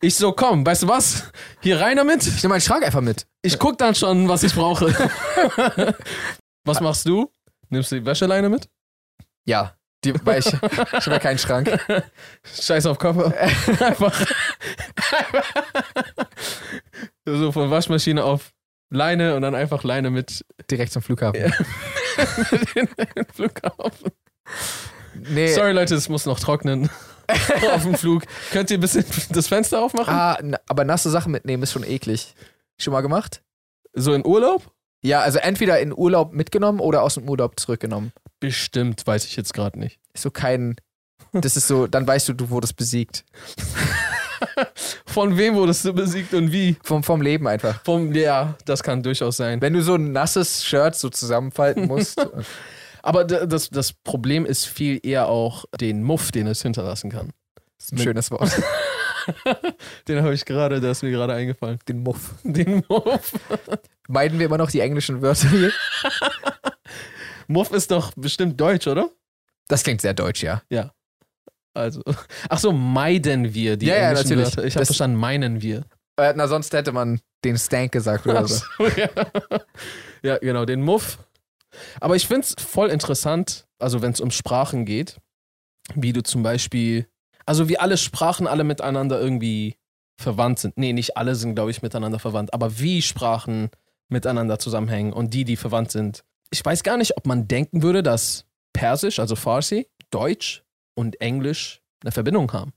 Ich 0.00 0.16
so, 0.16 0.32
komm, 0.32 0.66
weißt 0.66 0.82
du 0.82 0.88
was? 0.88 1.30
Hier 1.60 1.80
rein 1.80 1.96
damit. 1.96 2.26
Ich 2.26 2.42
nehme 2.42 2.54
meinen 2.54 2.60
Schrank 2.60 2.84
einfach 2.84 3.00
mit. 3.00 3.26
Ich 3.42 3.56
guck 3.58 3.78
dann 3.78 3.94
schon, 3.94 4.28
was 4.28 4.42
ich 4.42 4.52
brauche. 4.54 4.86
was 6.64 6.80
machst 6.80 7.06
du? 7.06 7.30
Nimmst 7.68 7.92
du 7.92 8.00
die 8.00 8.04
Wäscheleine 8.06 8.48
mit? 8.48 8.68
Ja. 9.44 9.76
Die, 10.04 10.14
weil 10.26 10.40
ich, 10.40 10.46
ich 10.46 10.52
habe 10.62 11.10
ja 11.12 11.18
keinen 11.20 11.38
Schrank. 11.38 11.78
Scheiß 12.44 12.86
auf 12.86 12.98
Koffer. 12.98 13.32
Einfach. 13.80 14.26
so 17.24 17.52
von 17.52 17.70
Waschmaschine 17.70 18.24
auf 18.24 18.52
Leine 18.90 19.34
und 19.36 19.42
dann 19.42 19.54
einfach 19.54 19.82
Leine 19.84 20.10
mit 20.10 20.44
Direkt 20.70 20.92
zum 20.92 21.02
Flughafen. 21.02 21.52
den 22.74 22.88
Flughafen. 23.32 24.12
Nee. 25.28 25.52
Sorry 25.52 25.72
Leute, 25.72 25.94
es 25.94 26.08
muss 26.08 26.26
noch 26.26 26.40
trocknen. 26.40 26.90
auf 27.72 27.82
dem 27.82 27.94
Flug. 27.94 28.22
Könnt 28.52 28.70
ihr 28.70 28.78
ein 28.78 28.80
bisschen 28.80 29.04
das 29.30 29.48
Fenster 29.48 29.82
aufmachen? 29.82 30.14
Ah, 30.14 30.38
na, 30.42 30.58
aber 30.68 30.84
nasse 30.84 31.10
Sachen 31.10 31.32
mitnehmen 31.32 31.62
ist 31.62 31.72
schon 31.72 31.84
eklig. 31.84 32.34
Schon 32.78 32.92
mal 32.92 33.00
gemacht? 33.00 33.42
So 33.94 34.14
in 34.14 34.24
Urlaub? 34.24 34.62
Ja, 35.02 35.20
also 35.20 35.38
entweder 35.38 35.80
in 35.80 35.92
Urlaub 35.92 36.32
mitgenommen 36.32 36.80
oder 36.80 37.02
aus 37.02 37.14
dem 37.14 37.28
Urlaub 37.28 37.58
zurückgenommen. 37.58 38.12
Bestimmt, 38.40 39.06
weiß 39.06 39.24
ich 39.24 39.36
jetzt 39.36 39.54
gerade 39.54 39.78
nicht. 39.78 39.98
Ist 40.14 40.22
so 40.22 40.30
kein. 40.30 40.76
Das 41.32 41.56
ist 41.56 41.68
so, 41.68 41.86
dann 41.86 42.06
weißt 42.06 42.28
du, 42.28 42.32
du 42.32 42.50
wurdest 42.50 42.76
besiegt. 42.76 43.24
Von 45.06 45.38
wem 45.38 45.54
wurdest 45.54 45.84
du 45.84 45.92
besiegt 45.92 46.34
und 46.34 46.52
wie? 46.52 46.76
Vom, 46.82 47.02
vom 47.02 47.22
Leben 47.22 47.46
einfach. 47.46 47.82
Vom, 47.84 48.12
ja, 48.12 48.54
das 48.66 48.82
kann 48.82 49.02
durchaus 49.02 49.38
sein. 49.38 49.60
Wenn 49.60 49.72
du 49.72 49.82
so 49.82 49.94
ein 49.94 50.12
nasses 50.12 50.64
Shirt 50.64 50.94
so 50.94 51.08
zusammenfalten 51.08 51.86
musst. 51.86 52.20
Aber 53.06 53.24
das, 53.24 53.70
das 53.70 53.92
Problem 53.92 54.44
ist 54.44 54.64
viel 54.66 54.98
eher 55.00 55.28
auch 55.28 55.64
den 55.80 56.02
Muff, 56.02 56.32
den 56.32 56.48
es 56.48 56.60
hinterlassen 56.62 57.10
kann. 57.10 57.30
ist 57.78 57.92
ein 57.92 57.98
schönes 57.98 58.30
Wort. 58.32 58.50
Den 60.08 60.22
habe 60.22 60.34
ich 60.34 60.44
gerade, 60.44 60.80
der 60.80 60.90
ist 60.92 61.02
mir 61.02 61.10
gerade 61.10 61.32
eingefallen. 61.34 61.78
Den 61.88 62.00
Muff. 62.02 62.34
Den 62.44 62.84
Muff. 62.88 63.32
Meiden 64.08 64.38
wir 64.38 64.46
immer 64.46 64.58
noch 64.58 64.70
die 64.70 64.80
englischen 64.80 65.20
Wörter 65.22 65.48
hier? 65.50 65.72
Muff 67.48 67.72
ist 67.72 67.90
doch 67.90 68.12
bestimmt 68.16 68.60
deutsch, 68.60 68.86
oder? 68.86 69.10
Das 69.68 69.82
klingt 69.82 70.00
sehr 70.00 70.14
deutsch, 70.14 70.42
ja. 70.42 70.62
Also. 71.74 72.02
Ach 72.48 72.58
so, 72.58 72.72
meiden 72.72 73.52
wir 73.54 73.76
die 73.76 73.86
Ja, 73.86 73.96
ja, 73.96 74.08
englischen 74.10 74.28
natürlich. 74.38 74.56
Wörter. 74.56 74.64
Ich 74.66 74.74
habe 74.74 74.80
Das- 74.82 74.88
verstanden, 74.88 75.16
meinen 75.16 75.62
wir. 75.62 75.84
Äh, 76.18 76.32
na, 76.34 76.48
sonst 76.48 76.72
hätte 76.72 76.92
man 76.92 77.20
den 77.44 77.58
Stank 77.58 77.92
gesagt 77.92 78.26
oder 78.26 78.48
so, 78.48 78.64
ja. 78.96 79.08
ja, 80.22 80.38
genau, 80.38 80.64
den 80.64 80.80
Muff. 80.82 81.18
Aber 82.00 82.16
ich 82.16 82.26
finde 82.26 82.46
es 82.46 82.54
voll 82.58 82.90
interessant, 82.90 83.66
also 83.78 84.02
wenn 84.02 84.12
es 84.12 84.20
um 84.20 84.30
Sprachen 84.30 84.84
geht, 84.84 85.18
wie 85.94 86.12
du 86.12 86.22
zum 86.22 86.42
Beispiel, 86.42 87.08
also 87.44 87.68
wie 87.68 87.78
alle 87.78 87.96
Sprachen 87.96 88.46
alle 88.46 88.64
miteinander 88.64 89.20
irgendwie 89.20 89.76
verwandt 90.20 90.58
sind. 90.58 90.76
Nee, 90.76 90.92
nicht 90.92 91.16
alle 91.16 91.34
sind, 91.34 91.54
glaube 91.54 91.70
ich, 91.70 91.82
miteinander 91.82 92.18
verwandt, 92.18 92.54
aber 92.54 92.78
wie 92.78 93.02
Sprachen 93.02 93.70
miteinander 94.08 94.58
zusammenhängen 94.58 95.12
und 95.12 95.34
die, 95.34 95.44
die 95.44 95.56
verwandt 95.56 95.90
sind. 95.90 96.24
Ich 96.50 96.64
weiß 96.64 96.82
gar 96.82 96.96
nicht, 96.96 97.16
ob 97.16 97.26
man 97.26 97.48
denken 97.48 97.82
würde, 97.82 98.02
dass 98.02 98.46
Persisch, 98.72 99.18
also 99.18 99.36
Farsi, 99.36 99.88
Deutsch 100.10 100.64
und 100.94 101.20
Englisch 101.20 101.82
eine 102.02 102.12
Verbindung 102.12 102.52
haben. 102.52 102.72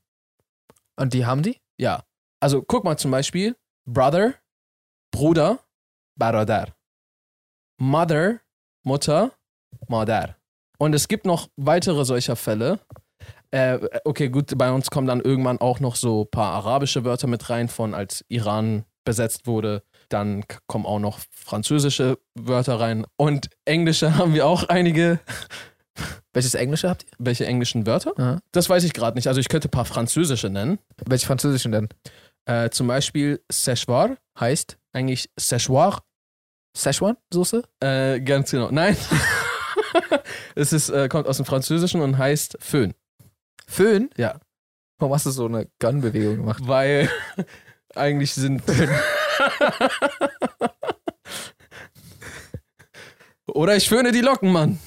Und 0.96 1.14
die 1.14 1.26
haben 1.26 1.44
die? 1.44 1.60
Ja. 1.78 2.04
Also 2.42 2.62
guck 2.62 2.84
mal 2.84 2.98
zum 2.98 3.12
Beispiel, 3.12 3.56
Brother, 3.86 4.36
Bruder, 5.12 5.60
Baradar. 6.18 6.76
Mother, 7.80 8.42
Mutter, 8.84 9.32
Madar. 9.88 10.36
Und 10.78 10.94
es 10.94 11.08
gibt 11.08 11.26
noch 11.26 11.50
weitere 11.58 12.06
solcher 12.06 12.36
Fälle. 12.36 12.80
Äh, 13.52 13.80
okay, 14.06 14.30
gut, 14.30 14.58
bei 14.58 14.72
uns 14.72 14.90
kommen 14.90 15.08
dann 15.08 15.22
irgendwann 15.22 15.60
auch 15.60 15.80
noch 15.80 15.96
so 15.96 16.24
ein 16.24 16.32
paar 16.32 16.54
arabische 16.54 17.04
Wörter 17.04 17.28
mit 17.28 17.50
rein, 17.50 17.68
von 17.68 17.94
als 17.94 18.24
Iran 18.30 18.86
besetzt 19.04 19.48
wurde. 19.48 19.84
Dann 20.10 20.44
kommen 20.68 20.86
auch 20.86 21.00
noch 21.00 21.20
französische 21.32 22.20
Wörter 22.36 22.80
rein. 22.80 23.06
Und 23.18 23.50
englische 23.66 24.16
haben 24.18 24.34
wir 24.34 24.46
auch 24.46 24.64
einige. 24.70 25.20
Welches 26.32 26.54
Englische 26.54 26.90
habt 26.90 27.04
ihr? 27.04 27.10
Welche 27.18 27.46
englischen 27.46 27.86
Wörter? 27.86 28.14
Aha. 28.18 28.40
Das 28.52 28.70
weiß 28.70 28.84
ich 28.84 28.94
gerade 28.94 29.18
nicht. 29.18 29.28
Also 29.28 29.42
ich 29.42 29.50
könnte 29.50 29.68
ein 29.68 29.72
paar 29.72 29.86
französische 29.86 30.50
nennen. 30.50 30.80
Welche 31.06 31.26
Französischen 31.26 31.72
denn? 31.72 31.90
Äh, 32.46 32.70
zum 32.70 32.88
Beispiel 32.88 33.44
Séchoir. 33.52 34.16
Heißt 34.40 34.78
Eigentlich 34.94 35.30
Séchoir. 35.40 36.00
Szechuan-Soße? 36.80 37.64
Äh, 37.82 38.22
ganz 38.22 38.52
genau. 38.52 38.70
Nein. 38.72 38.96
es 40.56 40.74
ist, 40.74 40.90
äh, 40.90 41.08
kommt 41.10 41.28
aus 41.28 41.38
dem 41.38 41.46
Französischen 41.46 42.02
und 42.02 42.18
heißt 42.18 42.58
Föhn. 42.62 42.94
Föhn? 43.68 44.10
Ja. 44.18 44.40
Warum 44.98 45.14
hast 45.14 45.26
du 45.26 45.32
so 45.32 45.46
eine 45.46 45.68
Gun-Bewegung 45.80 46.38
gemacht? 46.38 46.64
Weil 46.66 47.10
eigentlich 47.96 48.34
sind. 48.34 48.64
Oder 53.48 53.76
ich 53.76 53.90
föhne 53.90 54.12
die 54.12 54.22
Locken, 54.22 54.52
Mann. 54.52 54.80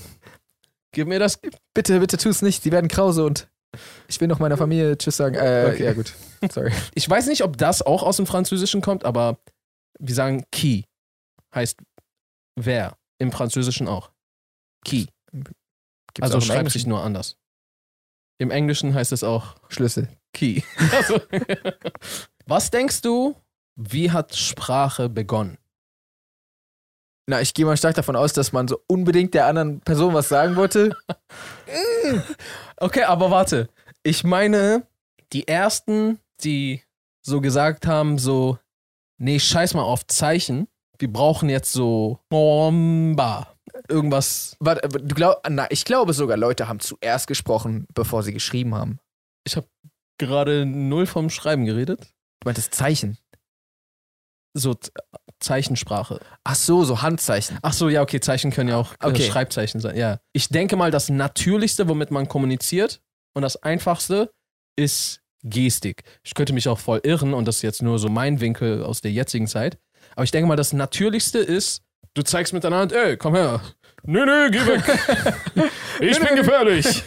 Gib 0.93 1.09
mir 1.09 1.19
das. 1.19 1.39
Bitte, 1.75 1.99
bitte 2.01 2.17
tu 2.17 2.29
es 2.29 2.43
nicht. 2.43 2.65
Die 2.65 2.73
werden 2.73 2.89
krause 2.89 3.25
und 3.25 3.49
ich 4.07 4.21
will 4.21 4.29
noch 4.29 4.39
meiner 4.39 4.57
Familie 4.59 4.97
Tschüss 4.99 5.17
sagen. 5.17 5.35
Äh, 5.35 5.71
Okay. 5.73 5.85
ja 5.85 5.93
gut. 5.95 6.13
Sorry. 6.53 6.73
Ich 6.95 7.09
weiß 7.09 7.27
nicht, 7.29 7.43
ob 7.43 7.57
das 7.57 7.81
auch 7.83 8.03
aus 8.03 8.17
dem 8.17 8.27
Französischen 8.27 8.83
kommt, 8.83 9.05
aber 9.05 9.39
wir 9.99 10.15
sagen 10.15 10.45
qui. 10.53 10.85
Heißt 11.55 11.79
wer. 12.57 12.97
Im 13.19 13.31
Französischen 13.31 13.87
auch. 13.89 14.11
Qui. 14.85 15.09
Gibt's 15.33 15.53
also 16.23 16.39
auch 16.39 16.43
schreibt 16.43 16.59
Englischen? 16.59 16.79
sich 16.79 16.87
nur 16.87 17.03
anders. 17.03 17.37
Im 18.39 18.51
Englischen 18.51 18.95
heißt 18.95 19.13
es 19.13 19.23
auch 19.23 19.55
Schlüssel. 19.69 20.09
Key. 20.33 20.63
Also, 20.93 21.21
was 22.47 22.71
denkst 22.71 23.03
du, 23.03 23.37
wie 23.77 24.11
hat 24.11 24.35
Sprache 24.35 25.09
begonnen? 25.09 25.59
Na, 27.29 27.41
ich 27.41 27.55
gehe 27.55 27.65
mal 27.65 27.77
stark 27.77 27.95
davon 27.95 28.17
aus, 28.17 28.33
dass 28.33 28.53
man 28.53 28.67
so 28.67 28.83
unbedingt 28.89 29.33
der 29.35 29.47
anderen 29.47 29.81
Person 29.81 30.15
was 30.15 30.29
sagen 30.29 30.57
wollte. 30.57 30.97
Okay, 32.77 33.05
aber 33.05 33.31
warte. 33.31 33.69
Ich 34.03 34.25
meine, 34.25 34.87
die 35.33 35.47
ersten, 35.47 36.19
die 36.43 36.83
so 37.25 37.41
gesagt 37.41 37.87
haben, 37.87 38.19
so, 38.19 38.59
nee, 39.19 39.39
scheiß 39.39 39.75
mal 39.75 39.85
auf 39.85 40.05
Zeichen. 40.09 40.67
Wir 41.03 41.13
brauchen 41.13 41.49
jetzt 41.49 41.73
so 41.73 42.21
Bomba. 42.29 43.57
Irgendwas. 43.89 44.57
Warte, 44.61 44.89
du 44.89 45.15
glaub, 45.17 45.43
na, 45.51 45.67
ich 45.69 45.85
glaube 45.85 46.13
sogar, 46.13 46.37
Leute 46.37 46.69
haben 46.69 46.79
zuerst 46.79 47.27
gesprochen, 47.27 47.89
bevor 47.93 48.23
sie 48.23 48.33
geschrieben 48.33 48.77
haben. 48.77 49.01
Gerade 50.17 50.65
null 50.65 51.07
vom 51.07 51.29
Schreiben 51.29 51.65
geredet. 51.65 52.13
Du 52.39 52.47
meintest 52.47 52.73
Zeichen. 52.73 53.19
So 54.55 54.77
Zeichensprache. 55.41 56.21
Ach 56.45 56.55
so, 56.55 56.85
so 56.85 57.03
Handzeichen. 57.03 57.59
Ach 57.63 57.73
so, 57.73 57.89
ja, 57.89 58.01
okay, 58.03 58.21
Zeichen 58.21 58.53
können 58.53 58.69
ja 58.69 58.77
auch 58.77 58.93
äh, 59.01 59.09
Okay. 59.09 59.29
Schreibzeichen 59.29 59.81
sein. 59.81 59.97
Ja. 59.97 60.21
Ich 60.33 60.51
denke 60.51 60.77
mal, 60.77 60.93
das 60.93 61.09
Natürlichste, 61.09 61.89
womit 61.89 62.13
man 62.13 62.29
kommuniziert 62.29 63.03
und 63.35 63.43
das 63.43 63.61
Einfachste 63.61 64.31
ist 64.77 65.21
Gestik. 65.43 66.05
Ich 66.23 66.35
könnte 66.35 66.53
mich 66.53 66.69
auch 66.69 66.79
voll 66.79 67.01
irren 67.03 67.35
und 67.35 67.49
das 67.49 67.57
ist 67.57 67.63
jetzt 67.63 67.83
nur 67.83 67.99
so 67.99 68.09
mein 68.09 68.41
Winkel 68.41 68.85
aus 68.85 69.01
der 69.01 69.11
jetzigen 69.11 69.49
Zeit. 69.49 69.81
Aber 70.15 70.25
ich 70.25 70.31
denke 70.31 70.47
mal, 70.49 70.57
das 70.57 70.73
Natürlichste 70.73 71.39
ist, 71.39 71.83
du 72.15 72.23
zeigst 72.23 72.53
mit 72.53 72.65
deiner 72.65 72.79
Hand, 72.79 72.93
ey, 72.93 73.17
komm 73.17 73.35
her. 73.35 73.61
Nö, 74.05 74.25
nö, 74.25 74.51
geh 74.51 74.67
weg. 74.67 74.83
Ich 76.01 76.19
bin 76.19 76.35
gefährlich. 76.35 77.05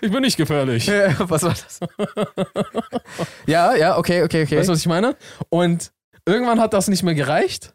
Ich 0.00 0.10
bin 0.10 0.22
nicht 0.22 0.36
gefährlich. 0.36 0.88
was 0.88 1.42
war 1.42 1.50
das? 1.50 1.80
ja, 3.46 3.74
ja, 3.74 3.98
okay, 3.98 4.22
okay, 4.22 4.44
okay. 4.44 4.56
Weißt 4.58 4.68
du, 4.68 4.72
was 4.72 4.80
ich 4.80 4.86
meine? 4.86 5.16
Und 5.50 5.92
irgendwann 6.26 6.60
hat 6.60 6.72
das 6.72 6.88
nicht 6.88 7.02
mehr 7.02 7.14
gereicht. 7.14 7.74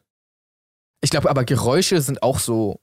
ich 1.03 1.11
glaube, 1.11 1.29
aber 1.29 1.43
Geräusche 1.43 2.01
sind 2.01 2.23
auch 2.23 2.39
so 2.39 2.79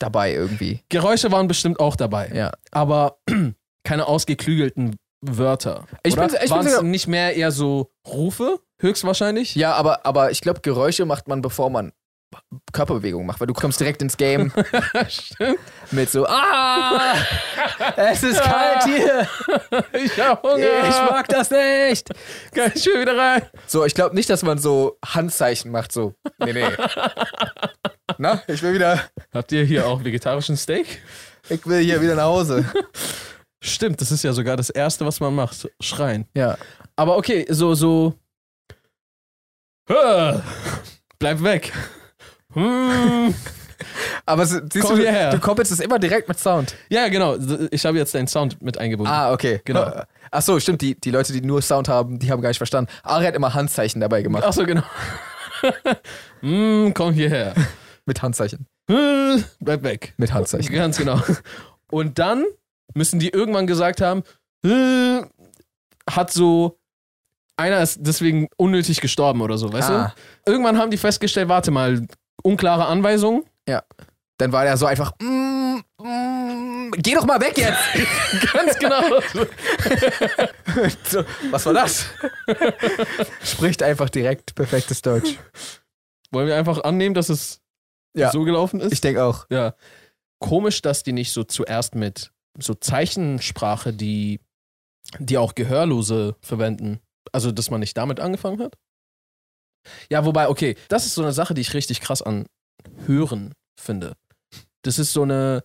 dabei 0.00 0.32
irgendwie. 0.32 0.82
Geräusche 0.88 1.30
waren 1.30 1.46
bestimmt 1.46 1.78
auch 1.78 1.94
dabei. 1.94 2.30
Ja. 2.34 2.52
aber 2.72 3.18
keine 3.84 4.06
ausgeklügelten 4.06 4.96
Wörter. 5.22 5.86
Ich 6.02 6.14
oder? 6.14 6.28
bin- 6.28 6.36
ich 6.42 6.52
bin 6.52 6.90
nicht 6.90 7.06
mehr 7.06 7.34
eher 7.36 7.50
so 7.52 7.90
Rufe, 8.06 8.58
höchstwahrscheinlich? 8.80 9.54
Ja, 9.54 9.72
aber, 9.74 10.04
aber 10.04 10.30
ich 10.30 10.40
glaube, 10.40 10.60
Geräusche 10.60 11.04
macht 11.06 11.28
man, 11.28 11.40
bevor 11.42 11.70
man 11.70 11.92
Körperbewegungen 12.72 13.26
macht, 13.26 13.40
weil 13.40 13.46
du 13.46 13.52
kommst 13.52 13.78
direkt 13.78 14.00
ins 14.00 14.16
Game 14.16 14.50
mit 15.90 16.10
so, 16.10 16.26
ah, 16.26 17.14
es 17.96 18.22
ist 18.22 18.40
kalt 18.40 18.84
hier, 18.84 19.28
Ich 20.02 20.18
hab 20.18 20.42
Hunger. 20.42 20.56
ich 20.58 21.10
mag 21.10 21.28
das 21.28 21.50
nicht. 21.50 22.08
Geil, 22.54 22.72
ich 22.74 22.86
will 22.86 23.02
wieder 23.02 23.16
rein. 23.18 23.42
So, 23.66 23.84
ich 23.84 23.94
glaube 23.94 24.14
nicht, 24.14 24.30
dass 24.30 24.42
man 24.42 24.56
so 24.58 24.98
Handzeichen 25.04 25.70
macht, 25.70 25.92
so, 25.92 26.14
nee, 26.38 26.54
nee. 26.54 26.64
Na, 28.18 28.42
ich 28.48 28.62
will 28.62 28.74
wieder, 28.74 29.00
Habt 29.34 29.52
ihr 29.52 29.64
hier 29.64 29.86
auch 29.86 30.02
vegetarischen 30.02 30.56
Steak? 30.56 31.02
ich 31.50 31.66
will 31.66 31.80
hier 31.80 32.00
wieder 32.00 32.14
nach 32.14 32.24
Hause. 32.24 32.64
Stimmt, 33.64 34.00
das 34.00 34.10
ist 34.10 34.24
ja 34.24 34.32
sogar 34.32 34.56
das 34.56 34.70
Erste, 34.70 35.06
was 35.06 35.20
man 35.20 35.34
macht. 35.34 35.68
Schreien. 35.78 36.26
Ja. 36.34 36.58
Aber 36.96 37.16
okay, 37.16 37.46
so, 37.48 37.74
so. 37.74 38.14
Bleib 41.18 41.42
weg. 41.44 41.72
Hm. 42.54 43.32
Aber 44.26 44.46
so, 44.46 44.58
siehst 44.72 44.84
Komm 44.86 44.96
du, 44.96 45.02
hierher. 45.02 45.30
du 45.30 45.38
koppelst 45.38 45.70
es 45.70 45.78
immer 45.78 46.00
direkt 46.00 46.28
mit 46.28 46.40
Sound. 46.40 46.74
Ja, 46.88 47.08
genau. 47.08 47.36
Ich 47.70 47.86
habe 47.86 47.98
jetzt 47.98 48.14
deinen 48.16 48.26
Sound 48.26 48.60
mit 48.62 48.78
eingebunden. 48.78 49.12
Ah, 49.12 49.32
okay. 49.32 49.60
Genau. 49.64 50.02
Ach 50.32 50.42
so, 50.42 50.58
stimmt, 50.58 50.80
die, 50.80 50.98
die 50.98 51.10
Leute, 51.12 51.32
die 51.32 51.40
nur 51.40 51.62
Sound 51.62 51.88
haben, 51.88 52.18
die 52.18 52.32
haben 52.32 52.42
gar 52.42 52.48
nicht 52.50 52.58
verstanden. 52.58 52.90
Ari 53.04 53.26
hat 53.26 53.36
immer 53.36 53.54
Handzeichen 53.54 54.00
dabei 54.00 54.22
gemacht. 54.22 54.42
Ach 54.44 54.52
so, 54.52 54.64
genau. 54.64 54.82
hm, 56.40 56.92
komm 56.94 57.12
hierher. 57.12 57.54
Mit 58.06 58.22
Handzeichen. 58.22 58.66
Hm, 58.90 59.44
Bleib 59.60 59.84
weg. 59.84 60.14
Mit 60.16 60.32
Handzeichen. 60.32 60.74
Ganz 60.74 60.98
genau. 60.98 61.20
Und 61.90 62.18
dann 62.18 62.44
müssen 62.94 63.18
die 63.18 63.28
irgendwann 63.30 63.66
gesagt 63.66 64.00
haben, 64.00 64.22
äh, 64.64 65.22
hat 66.08 66.30
so, 66.32 66.78
einer 67.56 67.80
ist 67.82 67.98
deswegen 68.02 68.48
unnötig 68.56 69.00
gestorben 69.00 69.40
oder 69.40 69.58
so, 69.58 69.72
weißt 69.72 69.90
Ah. 69.90 70.14
du? 70.44 70.50
Irgendwann 70.52 70.78
haben 70.78 70.90
die 70.90 70.96
festgestellt, 70.96 71.48
warte 71.48 71.70
mal, 71.70 72.06
unklare 72.42 72.86
Anweisungen. 72.86 73.44
Dann 74.38 74.50
war 74.50 74.64
der 74.64 74.76
so 74.76 74.86
einfach, 74.86 75.12
mm, 75.20 75.80
mm, 76.02 76.90
geh 76.96 77.14
doch 77.14 77.26
mal 77.26 77.40
weg 77.40 77.56
jetzt. 77.58 77.78
Ganz 78.52 78.76
genau. 78.78 79.20
so, 81.08 81.24
was 81.50 81.66
war 81.66 81.74
das? 81.74 82.06
Spricht 83.44 83.82
einfach 83.82 84.08
direkt 84.10 84.54
perfektes 84.54 85.02
Deutsch. 85.02 85.38
Wollen 86.32 86.48
wir 86.48 86.56
einfach 86.56 86.82
annehmen, 86.82 87.14
dass 87.14 87.28
es 87.28 87.60
Ja. 88.14 88.30
so 88.32 88.42
gelaufen 88.42 88.80
ist? 88.80 88.92
Ich 88.92 89.00
denke 89.00 89.22
auch. 89.22 89.46
ja. 89.50 89.74
Komisch, 90.40 90.82
dass 90.82 91.04
die 91.04 91.12
nicht 91.12 91.30
so 91.32 91.44
zuerst 91.44 91.94
mit 91.94 92.31
so 92.58 92.74
Zeichensprache, 92.74 93.92
die, 93.92 94.40
die 95.18 95.38
auch 95.38 95.54
Gehörlose 95.54 96.36
verwenden, 96.42 97.00
also 97.32 97.52
dass 97.52 97.70
man 97.70 97.80
nicht 97.80 97.96
damit 97.96 98.20
angefangen 98.20 98.60
hat. 98.60 98.76
Ja, 100.10 100.24
wobei, 100.24 100.48
okay, 100.48 100.76
das 100.88 101.06
ist 101.06 101.14
so 101.14 101.22
eine 101.22 101.32
Sache, 101.32 101.54
die 101.54 101.60
ich 101.60 101.74
richtig 101.74 102.00
krass 102.00 102.22
an 102.22 102.46
Hören 103.06 103.54
finde. 103.78 104.16
Das 104.82 104.98
ist 104.98 105.12
so 105.12 105.22
eine 105.22 105.64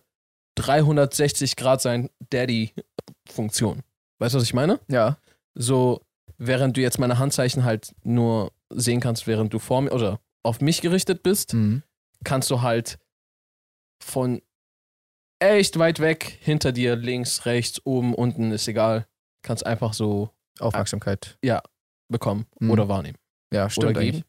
360 0.56 1.56
Grad 1.56 1.80
sein 1.80 2.10
Daddy-Funktion. 2.30 3.82
Weißt 4.18 4.34
du, 4.34 4.38
was 4.38 4.44
ich 4.44 4.54
meine? 4.54 4.80
Ja. 4.88 5.18
So, 5.54 6.02
während 6.36 6.76
du 6.76 6.80
jetzt 6.80 6.98
meine 6.98 7.18
Handzeichen 7.18 7.64
halt 7.64 7.94
nur 8.02 8.52
sehen 8.70 9.00
kannst, 9.00 9.26
während 9.26 9.52
du 9.52 9.58
vor 9.58 9.82
mir 9.82 9.92
oder 9.92 10.20
auf 10.42 10.60
mich 10.60 10.80
gerichtet 10.80 11.22
bist, 11.22 11.54
Mhm. 11.54 11.82
kannst 12.24 12.50
du 12.50 12.60
halt 12.62 12.98
von 14.02 14.42
echt 15.40 15.78
weit 15.78 16.00
weg, 16.00 16.38
hinter 16.40 16.72
dir, 16.72 16.96
links, 16.96 17.46
rechts, 17.46 17.80
oben, 17.84 18.14
unten, 18.14 18.50
ist 18.52 18.66
egal, 18.68 19.06
kannst 19.42 19.64
einfach 19.66 19.92
so 19.92 20.30
Aufmerksamkeit. 20.60 21.38
bekommen 22.10 22.46
Mhm. 22.58 22.70
oder 22.70 22.88
wahrnehmen. 22.88 23.18
Ja, 23.52 23.68
stimmt 23.68 23.90
Oder 23.90 24.00
geben. 24.00 24.16
eigentlich. 24.18 24.24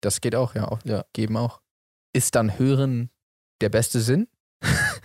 Das 0.00 0.20
geht 0.20 0.36
auch, 0.36 0.54
ja. 0.54 0.66
Auf, 0.66 0.78
Ja. 0.84 1.04
Geben 1.12 1.36
auch. 1.36 1.60
Ist 2.12 2.34
dann 2.36 2.56
Hören 2.58 3.10
der 3.60 3.68
beste 3.68 4.00
Sinn? 4.00 4.28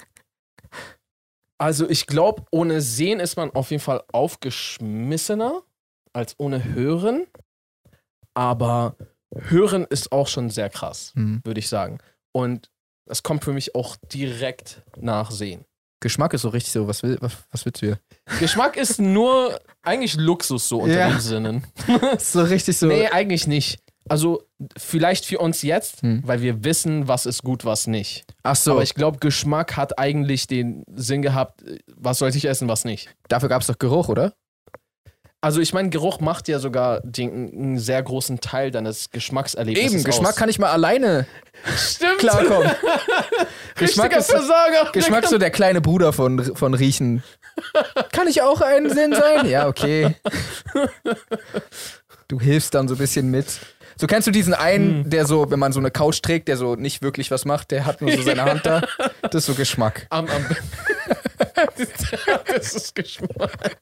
Also 1.57 1.87
ich 1.87 2.07
glaube, 2.07 2.43
ohne 2.51 2.81
Sehen 2.81 3.19
ist 3.19 3.35
man 3.37 3.51
auf 3.51 3.69
jeden 3.69 3.83
Fall 3.83 4.01
aufgeschmissener 4.11 5.61
als 6.11 6.33
ohne 6.39 6.63
Hören. 6.63 7.27
Aber 8.33 8.95
Hören 9.31 9.85
ist 9.85 10.11
auch 10.11 10.27
schon 10.27 10.49
sehr 10.49 10.71
krass, 10.71 11.13
Mhm. 11.15 11.41
würde 11.43 11.59
ich 11.59 11.69
sagen. 11.69 11.99
Und 12.31 12.70
das 13.05 13.23
kommt 13.23 13.43
für 13.43 13.53
mich 13.53 13.75
auch 13.75 13.95
direkt 14.13 14.81
nach 14.99 15.31
Sehen. 15.31 15.65
Geschmack 15.99 16.33
ist 16.33 16.41
so 16.41 16.49
richtig 16.49 16.71
so, 16.73 16.87
was, 16.87 17.03
will, 17.03 17.17
was, 17.21 17.33
was 17.51 17.63
willst 17.65 17.81
du 17.81 17.85
hier? 17.87 17.99
Geschmack 18.39 18.75
ist 18.75 18.99
nur 18.99 19.59
eigentlich 19.83 20.15
Luxus 20.15 20.67
so 20.67 20.79
unter 20.79 20.97
Ja. 20.97 21.09
den 21.09 21.19
Sinnen. 21.19 21.63
so 22.17 22.41
richtig 22.41 22.77
so. 22.77 22.87
Nee, 22.87 23.07
eigentlich 23.07 23.45
nicht. 23.47 23.79
Also 24.09 24.43
Vielleicht 24.77 25.25
für 25.25 25.37
uns 25.39 25.61
jetzt, 25.63 26.01
Hm. 26.03 26.21
weil 26.25 26.41
wir 26.41 26.63
wissen, 26.63 27.07
was 27.07 27.25
ist 27.25 27.41
gut, 27.43 27.65
was 27.65 27.87
nicht. 27.87 28.25
Ach 28.43 28.55
so, 28.55 28.73
Aber 28.73 28.83
ich 28.83 28.93
glaube, 28.93 29.17
Geschmack 29.19 29.75
hat 29.75 29.97
eigentlich 29.97 30.45
den 30.47 30.83
Sinn 30.93 31.21
gehabt, 31.23 31.63
äh, 31.63 31.79
was 31.95 32.19
sollte 32.19 32.37
ich 32.37 32.45
essen, 32.45 32.67
was 32.67 32.83
nicht. 32.85 33.09
dafür 33.27 33.49
gab 33.49 33.61
es 33.61 33.67
doch 33.67 33.77
Geruch, 33.79 34.07
oder? 34.09 34.33
Also 35.43 35.59
ich 35.59 35.73
meine, 35.73 35.89
Geruch 35.89 36.19
macht 36.19 36.47
ja 36.47 36.59
sogar 36.59 37.01
den, 37.01 37.51
einen 37.51 37.79
sehr 37.79 38.01
großen 38.03 38.41
Teil 38.41 38.69
deines 38.69 39.09
Geschmackserlebnisses 39.09 39.93
Eben, 39.93 40.03
Geschmack 40.03 40.29
aus. 40.33 40.35
kann 40.35 40.49
ich 40.49 40.59
mal 40.59 40.69
alleine 40.69 41.25
Stimmt. 41.75 42.19
klarkommen. 42.19 42.69
Geschmack 43.75 44.11
Richtiger 44.11 44.17
ist, 44.19 44.29
Versager. 44.29 44.91
Geschmack 44.91 45.25
so 45.25 45.39
der 45.39 45.49
kleine 45.49 45.81
Bruder 45.81 46.13
von, 46.13 46.55
von 46.55 46.75
Riechen. 46.75 47.23
Kann 48.11 48.27
ich 48.27 48.43
auch 48.43 48.61
ein 48.61 48.89
Sinn 48.89 49.13
sein? 49.13 49.47
Ja, 49.49 49.67
okay. 49.67 50.15
Du 52.27 52.39
hilfst 52.39 52.75
dann 52.75 52.87
so 52.87 52.93
ein 52.95 52.99
bisschen 52.99 53.31
mit. 53.31 53.47
So 53.97 54.07
kennst 54.07 54.27
du 54.27 54.31
diesen 54.31 54.53
einen, 54.53 55.09
der 55.09 55.25
so, 55.25 55.51
wenn 55.51 55.59
man 55.59 55.73
so 55.73 55.79
eine 55.79 55.91
Couch 55.91 56.21
trägt, 56.21 56.47
der 56.47 56.57
so 56.57 56.75
nicht 56.75 57.01
wirklich 57.01 57.29
was 57.31 57.45
macht, 57.45 57.71
der 57.71 57.85
hat 57.85 58.01
nur 58.01 58.11
so 58.11 58.21
seine 58.21 58.43
Hand 58.45 58.65
da. 58.65 58.81
Das 59.21 59.35
ist 59.35 59.45
so 59.47 59.53
Geschmack. 59.55 60.05
Am, 60.09 60.27
am 60.27 60.45
das 62.47 62.73
ist 62.75 62.95
Geschmack. 62.95 63.77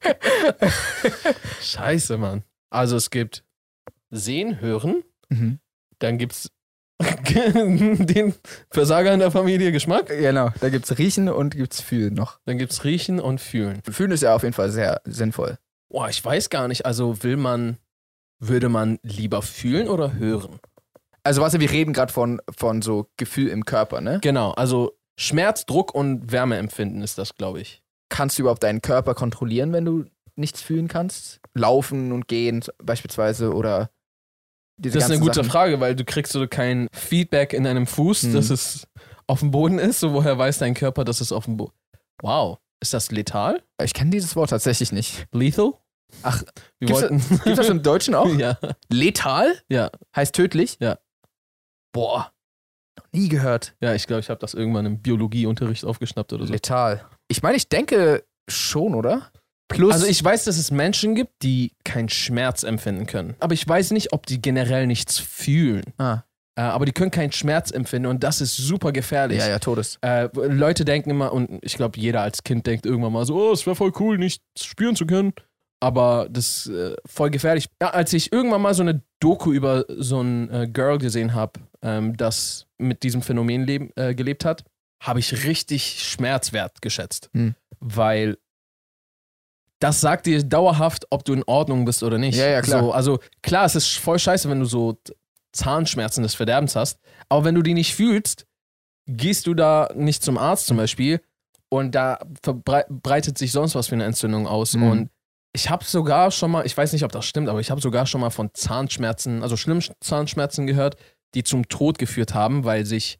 Scheiße, 1.62 2.16
Mann. 2.18 2.42
Also 2.70 2.96
es 2.96 3.10
gibt 3.10 3.44
Sehen, 4.10 4.60
Hören, 4.60 5.02
Mhm. 5.28 5.60
dann 6.00 6.18
gibt's 6.18 6.50
den 7.00 8.34
Versager 8.70 9.12
in 9.14 9.20
der 9.20 9.30
Familie 9.30 9.72
Geschmack, 9.72 10.08
Genau, 10.08 10.50
da 10.60 10.68
gibt's 10.68 10.98
Riechen 10.98 11.28
und 11.28 11.56
gibt's 11.56 11.80
Fühlen 11.80 12.14
noch. 12.14 12.40
dann 12.44 12.58
gibt's 12.58 12.84
Riechen 12.84 13.20
und 13.20 13.40
Fühlen. 13.40 13.80
Fühlen 13.88 14.10
ist 14.10 14.22
ja 14.22 14.34
auf 14.34 14.42
jeden 14.42 14.52
Fall 14.54 14.70
sehr 14.70 15.00
sinnvoll. 15.04 15.58
Boah, 15.88 16.08
ich 16.08 16.22
weiß 16.24 16.50
gar 16.50 16.68
nicht. 16.68 16.84
Also 16.86 17.22
will 17.22 17.36
man, 17.36 17.78
würde 18.38 18.68
man 18.68 18.98
lieber 19.02 19.42
fühlen 19.42 19.88
oder 19.88 20.14
hören? 20.14 20.58
Also 21.22 21.42
was 21.42 21.58
wir 21.58 21.70
reden 21.70 21.92
gerade 21.92 22.12
von, 22.12 22.40
von 22.56 22.82
so 22.82 23.08
Gefühl 23.16 23.48
im 23.48 23.64
Körper, 23.64 24.00
ne? 24.00 24.18
Genau, 24.22 24.52
also 24.52 24.98
Schmerz, 25.20 25.66
Druck 25.66 25.94
und 25.94 26.32
Wärmeempfinden 26.32 27.02
ist 27.02 27.18
das, 27.18 27.34
glaube 27.34 27.60
ich. 27.60 27.82
Kannst 28.08 28.38
du 28.38 28.42
überhaupt 28.42 28.62
deinen 28.62 28.80
Körper 28.82 29.14
kontrollieren, 29.14 29.72
wenn 29.72 29.84
du 29.84 30.04
nichts 30.36 30.62
fühlen 30.62 30.88
kannst? 30.88 31.40
Laufen 31.54 32.12
und 32.12 32.26
gehen 32.28 32.64
beispielsweise 32.82 33.52
oder 33.54 33.90
diese 34.78 34.98
Das 34.98 35.04
ist 35.04 35.10
eine 35.10 35.20
gute 35.20 35.34
Sachen. 35.34 35.50
Frage, 35.50 35.80
weil 35.80 35.94
du 35.94 36.04
kriegst 36.04 36.32
so 36.32 36.46
kein 36.48 36.88
Feedback 36.92 37.52
in 37.52 37.64
deinem 37.64 37.86
Fuß, 37.86 38.22
Mhm. 38.24 38.32
dass 38.32 38.48
es 38.50 38.88
auf 39.26 39.40
dem 39.40 39.50
Boden 39.50 39.78
ist. 39.78 40.00
So, 40.00 40.14
woher 40.14 40.38
weiß 40.38 40.58
dein 40.58 40.74
Körper, 40.74 41.04
dass 41.04 41.20
es 41.20 41.32
auf 41.32 41.44
dem 41.44 41.56
Boden 41.58 41.74
Wow. 42.22 42.58
Ist 42.82 42.94
das 42.94 43.10
letal? 43.10 43.62
Ich 43.82 43.92
kenne 43.92 44.10
dieses 44.10 44.36
Wort 44.36 44.48
tatsächlich 44.50 44.90
nicht. 44.90 45.26
Lethal? 45.32 45.74
Ach, 46.22 46.42
Wir 46.78 46.86
gibt's- 46.88 47.02
wollten. 47.02 47.18
Gibt 47.44 47.58
das 47.58 47.68
im 47.68 47.82
Deutschen 47.82 48.14
auch? 48.14 48.26
ja. 48.38 48.58
Letal? 48.88 49.52
Ja. 49.68 49.90
Heißt 50.16 50.34
tödlich? 50.34 50.78
Ja. 50.80 50.98
Boah. 51.92 52.32
Noch 52.98 53.06
nie 53.12 53.28
gehört. 53.28 53.74
Ja, 53.80 53.94
ich 53.94 54.06
glaube, 54.06 54.20
ich 54.20 54.28
habe 54.30 54.40
das 54.40 54.54
irgendwann 54.54 54.86
im 54.86 54.98
Biologieunterricht 55.00 55.84
aufgeschnappt 55.84 56.32
oder 56.32 56.46
so. 56.46 56.52
Letal. 56.52 57.04
Ich 57.28 57.42
meine, 57.42 57.56
ich 57.56 57.68
denke 57.68 58.24
schon, 58.48 58.94
oder? 58.94 59.30
Plus. 59.68 59.92
Also 59.92 60.06
ich 60.06 60.22
weiß, 60.22 60.44
dass 60.44 60.58
es 60.58 60.70
Menschen 60.72 61.14
gibt, 61.14 61.42
die 61.42 61.72
keinen 61.84 62.08
Schmerz 62.08 62.64
empfinden 62.64 63.06
können. 63.06 63.36
Aber 63.38 63.54
ich 63.54 63.66
weiß 63.66 63.92
nicht, 63.92 64.12
ob 64.12 64.26
die 64.26 64.42
generell 64.42 64.86
nichts 64.88 65.18
fühlen. 65.18 65.84
ah, 65.98 66.22
Äh, 66.56 66.62
aber 66.62 66.84
die 66.86 66.92
können 66.92 67.12
keinen 67.12 67.30
Schmerz 67.30 67.70
empfinden 67.70 68.08
und 68.08 68.24
das 68.24 68.40
ist 68.40 68.56
super 68.56 68.90
gefährlich. 68.90 69.38
ja, 69.38 69.48
ja, 69.48 69.58
Todes. 69.60 69.98
Äh, 70.02 70.28
Leute 70.34 70.84
denken 70.84 71.10
immer, 71.10 71.32
und 71.32 71.60
ich 71.62 71.76
glaube, 71.76 72.00
jeder 72.00 72.22
als 72.22 72.42
Kind 72.42 72.66
denkt 72.66 72.84
irgendwann 72.84 73.12
mal 73.12 73.24
so, 73.24 73.36
oh, 73.36 73.52
es 73.52 73.64
wäre 73.64 73.76
voll 73.76 73.92
cool, 74.00 74.18
nicht 74.18 74.42
spüren 74.58 74.96
zu 74.96 75.06
können. 75.06 75.32
Aber 75.78 76.26
das 76.28 76.66
ist 76.66 76.74
äh, 76.74 76.96
voll 77.06 77.30
gefährlich. 77.30 77.68
Ja, 77.80 77.90
als 77.90 78.12
ich 78.12 78.32
irgendwann 78.32 78.60
mal 78.60 78.74
so 78.74 78.82
eine 78.82 79.02
Doku 79.20 79.52
über 79.52 79.84
so 79.88 80.20
ein 80.20 80.50
äh, 80.50 80.66
Girl 80.68 80.98
gesehen 80.98 81.32
habe, 81.32 81.52
ähm, 81.82 82.16
das 82.16 82.66
mit 82.78 83.02
diesem 83.02 83.22
Phänomen 83.22 83.66
leb 83.66 83.92
äh, 83.96 84.14
gelebt 84.14 84.44
hat, 84.44 84.64
habe 85.00 85.20
ich 85.20 85.44
richtig 85.44 86.02
Schmerzwert 86.02 86.82
geschätzt. 86.82 87.30
Hm. 87.32 87.54
Weil 87.80 88.36
das 89.80 90.00
sagt 90.00 90.26
dir 90.26 90.42
dauerhaft, 90.42 91.06
ob 91.10 91.24
du 91.24 91.32
in 91.32 91.42
Ordnung 91.44 91.86
bist 91.86 92.02
oder 92.02 92.18
nicht. 92.18 92.36
Ja, 92.36 92.48
ja, 92.48 92.60
klar. 92.60 92.82
So, 92.82 92.92
also 92.92 93.18
klar, 93.42 93.64
es 93.64 93.74
ist 93.74 93.96
voll 93.96 94.18
scheiße, 94.18 94.48
wenn 94.50 94.60
du 94.60 94.66
so 94.66 94.98
Zahnschmerzen 95.52 96.22
des 96.22 96.34
Verderbens 96.34 96.76
hast, 96.76 97.00
aber 97.28 97.44
wenn 97.44 97.54
du 97.54 97.62
die 97.62 97.74
nicht 97.74 97.94
fühlst, 97.94 98.46
gehst 99.06 99.46
du 99.46 99.54
da 99.54 99.88
nicht 99.94 100.22
zum 100.22 100.38
Arzt 100.38 100.66
zum 100.66 100.76
Beispiel 100.76 101.20
und 101.70 101.94
da 101.94 102.18
verbreitet 102.42 103.38
sich 103.38 103.52
sonst 103.52 103.74
was 103.74 103.88
für 103.88 103.94
eine 103.94 104.04
Entzündung 104.04 104.46
aus. 104.46 104.74
Mhm. 104.74 104.82
Und 104.82 105.10
ich 105.52 105.70
habe 105.70 105.84
sogar 105.84 106.30
schon 106.30 106.50
mal, 106.50 106.66
ich 106.66 106.76
weiß 106.76 106.92
nicht, 106.92 107.04
ob 107.04 107.12
das 107.12 107.24
stimmt, 107.24 107.48
aber 107.48 107.60
ich 107.60 107.70
habe 107.70 107.80
sogar 107.80 108.06
schon 108.06 108.20
mal 108.20 108.30
von 108.30 108.50
Zahnschmerzen, 108.52 109.42
also 109.42 109.56
schlimmen 109.56 109.82
Zahnschmerzen 110.00 110.66
gehört, 110.66 110.96
die 111.34 111.42
zum 111.42 111.68
Tod 111.68 111.98
geführt 111.98 112.34
haben, 112.34 112.64
weil 112.64 112.84
sich 112.84 113.18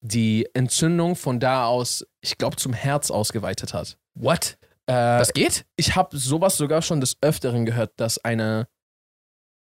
die 0.00 0.48
Entzündung 0.54 1.16
von 1.16 1.40
da 1.40 1.66
aus, 1.66 2.06
ich 2.20 2.38
glaube, 2.38 2.56
zum 2.56 2.72
Herz 2.72 3.10
ausgeweitet 3.10 3.74
hat. 3.74 3.98
What? 4.14 4.58
Äh, 4.86 4.92
Das 5.18 5.32
geht? 5.32 5.66
ich 5.76 5.96
habe 5.96 6.16
sowas 6.16 6.56
sogar 6.56 6.82
schon 6.82 7.00
des 7.00 7.16
Öfteren 7.20 7.66
gehört, 7.66 7.92
dass 7.96 8.24
eine 8.24 8.68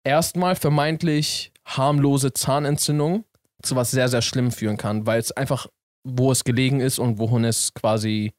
erstmal 0.04 0.56
vermeintlich 0.56 1.52
harmlose 1.64 2.32
Zahnentzündung 2.32 3.24
zu 3.62 3.74
was 3.76 3.90
sehr, 3.90 4.08
sehr 4.08 4.22
schlimm 4.22 4.52
führen 4.52 4.76
kann, 4.76 5.06
weil 5.06 5.18
es 5.18 5.32
einfach, 5.32 5.66
wo 6.04 6.30
es 6.30 6.44
gelegen 6.44 6.80
ist 6.80 6.98
und 6.98 7.18
wohin 7.18 7.44
es 7.44 7.74
quasi 7.74 8.34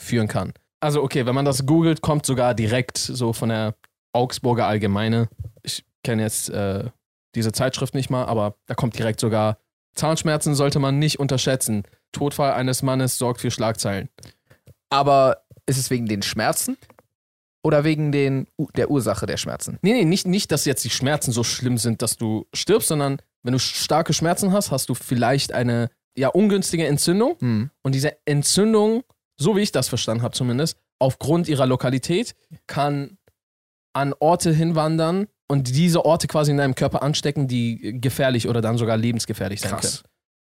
führen 0.00 0.26
kann. 0.28 0.52
Also, 0.80 1.02
okay, 1.02 1.26
wenn 1.26 1.34
man 1.34 1.44
das 1.44 1.66
googelt, 1.66 2.00
kommt 2.00 2.24
sogar 2.26 2.54
direkt 2.54 2.98
so 2.98 3.32
von 3.32 3.48
der 3.50 3.74
Augsburger 4.12 4.66
Allgemeine. 4.66 5.28
Ich 5.62 5.84
kenne 6.04 6.22
jetzt 6.22 6.50
äh, 6.50 6.90
diese 7.38 7.52
Zeitschrift 7.52 7.94
nicht 7.94 8.10
mal, 8.10 8.24
aber 8.24 8.56
da 8.66 8.74
kommt 8.74 8.98
direkt 8.98 9.20
sogar: 9.20 9.58
Zahnschmerzen 9.94 10.54
sollte 10.54 10.78
man 10.78 10.98
nicht 10.98 11.18
unterschätzen. 11.18 11.84
Todfall 12.12 12.52
eines 12.52 12.82
Mannes 12.82 13.18
sorgt 13.18 13.40
für 13.40 13.50
Schlagzeilen. 13.50 14.08
Aber 14.90 15.42
ist 15.66 15.78
es 15.78 15.90
wegen 15.90 16.06
den 16.06 16.22
Schmerzen? 16.22 16.76
Oder 17.62 17.84
wegen 17.84 18.12
den, 18.12 18.46
der 18.76 18.90
Ursache 18.90 19.26
der 19.26 19.36
Schmerzen? 19.36 19.78
Nee, 19.82 19.92
nee, 19.92 20.04
nicht, 20.04 20.26
nicht, 20.26 20.52
dass 20.52 20.64
jetzt 20.64 20.84
die 20.84 20.90
Schmerzen 20.90 21.32
so 21.32 21.42
schlimm 21.42 21.76
sind, 21.76 22.02
dass 22.02 22.16
du 22.16 22.46
stirbst, 22.54 22.88
sondern 22.88 23.18
wenn 23.42 23.52
du 23.52 23.58
starke 23.58 24.12
Schmerzen 24.12 24.52
hast, 24.52 24.70
hast 24.70 24.88
du 24.88 24.94
vielleicht 24.94 25.52
eine 25.52 25.90
ja 26.16 26.28
ungünstige 26.28 26.86
Entzündung. 26.86 27.36
Hm. 27.40 27.70
Und 27.82 27.94
diese 27.94 28.16
Entzündung, 28.26 29.02
so 29.36 29.56
wie 29.56 29.60
ich 29.60 29.72
das 29.72 29.88
verstanden 29.88 30.22
habe 30.22 30.34
zumindest, 30.34 30.78
aufgrund 30.98 31.48
ihrer 31.48 31.66
Lokalität 31.66 32.34
kann 32.66 33.18
an 33.92 34.14
Orte 34.18 34.52
hinwandern 34.52 35.26
und 35.48 35.68
diese 35.74 36.04
Orte 36.04 36.26
quasi 36.28 36.50
in 36.50 36.58
deinem 36.58 36.74
Körper 36.74 37.02
anstecken, 37.02 37.48
die 37.48 37.98
gefährlich 38.00 38.48
oder 38.48 38.60
dann 38.60 38.78
sogar 38.78 38.96
lebensgefährlich 38.96 39.60
sein 39.60 39.70
können. 39.70 39.80
Krass. 39.82 40.02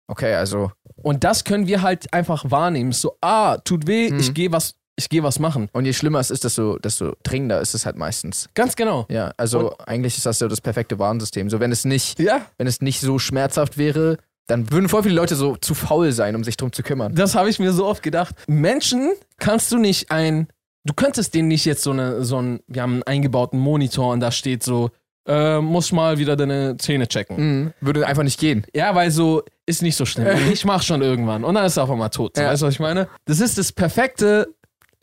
Okay, 0.10 0.34
also. 0.34 0.72
Und 0.96 1.24
das 1.24 1.44
können 1.44 1.68
wir 1.68 1.82
halt 1.82 2.12
einfach 2.14 2.50
wahrnehmen. 2.50 2.92
So, 2.94 3.16
ah, 3.22 3.58
tut 3.58 3.88
weh, 3.88 4.10
Mhm. 4.10 4.20
ich 4.20 4.34
gehe 4.34 4.52
was, 4.52 4.76
ich 4.96 5.10
gehe 5.10 5.22
was 5.22 5.38
machen. 5.40 5.70
Und 5.74 5.86
je 5.86 5.94
schlimmer 5.94 6.20
es 6.20 6.32
ist, 6.32 6.44
desto, 6.46 6.80
desto 6.80 7.14
dringender 7.24 7.60
ist 7.62 7.74
es 7.76 7.86
halt 7.86 7.98
meistens. 7.98 8.50
Ganz 8.56 8.76
genau. 8.76 9.06
Ja, 9.10 9.34
also 9.38 9.78
eigentlich 9.86 10.18
ist 10.18 10.26
das 10.26 10.40
so 10.40 10.48
das 10.48 10.62
perfekte 10.62 10.98
Warnsystem. 10.98 11.50
So, 11.50 11.60
wenn 11.60 11.72
es 11.72 11.86
nicht, 11.86 12.20
Ja. 12.20 12.42
wenn 12.58 12.68
es 12.68 12.82
nicht 12.82 13.02
so 13.02 13.20
schmerzhaft 13.20 13.78
wäre, 13.78 14.18
dann 14.48 14.72
würden 14.72 14.88
voll 14.88 15.04
viele 15.04 15.16
Leute 15.16 15.36
so 15.36 15.58
zu 15.58 15.76
faul 15.76 16.14
sein, 16.14 16.34
um 16.36 16.44
sich 16.46 16.56
drum 16.56 16.72
zu 16.72 16.82
kümmern. 16.82 17.14
Das 17.14 17.36
habe 17.36 17.50
ich 17.50 17.60
mir 17.60 17.74
so 17.74 17.86
oft 17.86 18.02
gedacht. 18.02 18.34
Menschen 18.48 19.12
kannst 19.40 19.72
du 19.74 19.78
nicht 19.78 20.10
ein. 20.10 20.48
Du 20.88 20.94
könntest 20.94 21.34
denen 21.34 21.50
nicht 21.50 21.66
jetzt 21.66 21.84
so 21.84 21.92
eine, 21.92 22.24
so 22.24 22.42
ein, 22.42 22.62
wir 22.68 22.82
haben 22.82 22.94
einen 22.94 23.04
eingebauten 23.04 23.60
Monitor 23.60 24.14
und 24.14 24.22
da 24.22 24.32
steht 24.32 24.64
so, 24.64 24.90
äh, 25.28 25.60
muss 25.60 25.92
mal 25.92 26.18
wieder 26.18 26.38
deine 26.38 26.78
Zähne 26.78 27.10
checken. 27.10 27.36
Mhm. 27.38 27.74
Würde 27.82 28.08
einfach 28.08 28.24
nicht 28.24 28.40
gehen. 28.40 28.66
Ja, 28.74 28.96
weil 28.96 29.12
so 29.12 29.44
ist 29.66 29.82
nicht 29.82 29.98
so 29.98 30.06
schlimm. 30.06 30.28
Ich 30.54 30.64
mach 30.64 30.82
schon 30.82 31.02
irgendwann. 31.02 31.44
Und 31.44 31.56
dann 31.56 31.66
ist 31.66 31.76
er 31.76 31.84
auf 31.84 31.92
einmal 31.92 32.10
tot. 32.10 32.38
Ja. 32.38 32.48
Weißt 32.48 32.62
du, 32.62 32.68
was 32.68 32.76
ich 32.76 32.80
meine? 32.80 33.10
Das 33.26 33.42
ist 33.42 33.58
das 33.58 33.74
perfekte. 33.74 34.48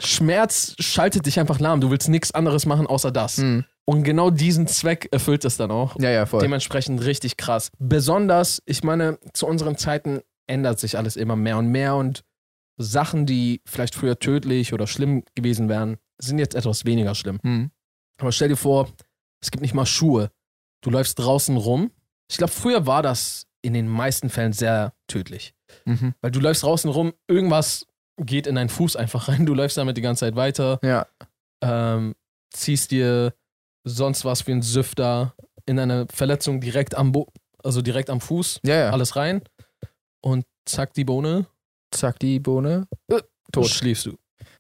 Schmerz 0.01 0.75
schaltet 0.81 1.27
dich 1.27 1.38
einfach 1.38 1.61
lahm. 1.61 1.83
Du 1.83 1.90
willst 1.90 2.09
nichts 2.09 2.33
anderes 2.33 2.64
machen 2.64 2.87
außer 2.87 3.12
das. 3.12 3.37
Mhm. 3.37 3.64
Und 3.85 4.05
genau 4.05 4.31
diesen 4.31 4.66
Zweck 4.66 5.09
erfüllt 5.11 5.44
es 5.44 5.59
dann 5.59 5.70
auch. 5.70 5.97
Ja, 6.01 6.09
ja, 6.09 6.25
voll. 6.25 6.40
Dementsprechend 6.40 7.05
richtig 7.05 7.37
krass. 7.37 7.70
Besonders, 7.79 8.62
ich 8.64 8.83
meine, 8.83 9.18
zu 9.35 9.47
unseren 9.47 9.77
Zeiten 9.77 10.23
ändert 10.47 10.81
sich 10.81 10.97
alles 10.97 11.16
immer 11.16 11.37
mehr 11.37 11.59
und 11.59 11.68
mehr 11.68 11.94
und 11.94 12.25
Sachen, 12.77 13.27
die 13.27 13.61
vielleicht 13.67 13.95
früher 13.95 14.19
tödlich 14.19 14.73
oder 14.73 14.87
schlimm 14.87 15.25
gewesen 15.35 15.69
wären, 15.69 15.97
sind 16.21 16.39
jetzt 16.39 16.55
etwas 16.55 16.85
weniger 16.85 17.15
schlimm. 17.15 17.39
Mhm. 17.43 17.71
Aber 18.21 18.33
stell 18.33 18.49
dir 18.49 18.57
vor, 18.57 18.89
es 19.41 19.51
gibt 19.51 19.63
nicht 19.63 19.75
mal 19.75 19.87
Schuhe. 19.87 20.31
Du 20.83 20.91
läufst 20.91 21.19
draußen 21.19 21.57
rum. 21.57 21.91
Ich 22.31 22.37
glaube, 22.39 22.53
früher 22.53 22.87
war 22.87 23.03
das 23.03 23.47
in 23.63 23.73
den 23.75 23.89
meisten 23.89 24.29
Fällen 24.31 24.53
sehr 24.53 24.95
tödlich. 25.09 25.55
Mhm. 25.85 26.15
Weil 26.21 26.31
du 26.31 26.41
läufst 26.41 26.63
draußen 26.63 26.91
rum, 26.91 27.13
irgendwas 27.29 27.87
geht 28.19 28.47
in 28.47 28.55
deinen 28.55 28.69
Fuß 28.69 28.97
einfach 28.97 29.29
rein, 29.29 29.47
du 29.47 29.55
läufst 29.55 29.77
damit 29.77 29.97
die 29.97 30.03
ganze 30.03 30.21
Zeit 30.21 30.37
weiter, 30.37 30.79
Ja. 30.83 31.07
ähm, 31.63 32.15
ziehst 32.53 32.91
dir 32.91 33.35
sonst 33.85 34.25
was 34.25 34.47
wie 34.47 34.53
ein 34.53 34.63
Süfter 34.63 35.35
in 35.67 35.79
eine 35.79 36.07
Verletzung 36.13 36.61
direkt 36.61 36.95
am 36.95 37.13
Bo 37.13 37.29
also 37.63 37.81
direkt 37.83 38.11
am 38.11 38.21
Fuß, 38.21 38.61
Ja, 38.65 38.75
ja. 38.77 38.91
alles 38.91 39.17
rein 39.17 39.43
und 40.23 40.45
zack 40.67 40.93
die 40.95 41.05
Bohne, 41.05 41.47
Zack, 41.94 42.18
die 42.18 42.40
Bohne. 42.40 42.87
Äh, 43.11 43.20
tot. 43.52 43.68
schläfst 43.68 44.07
du. 44.07 44.16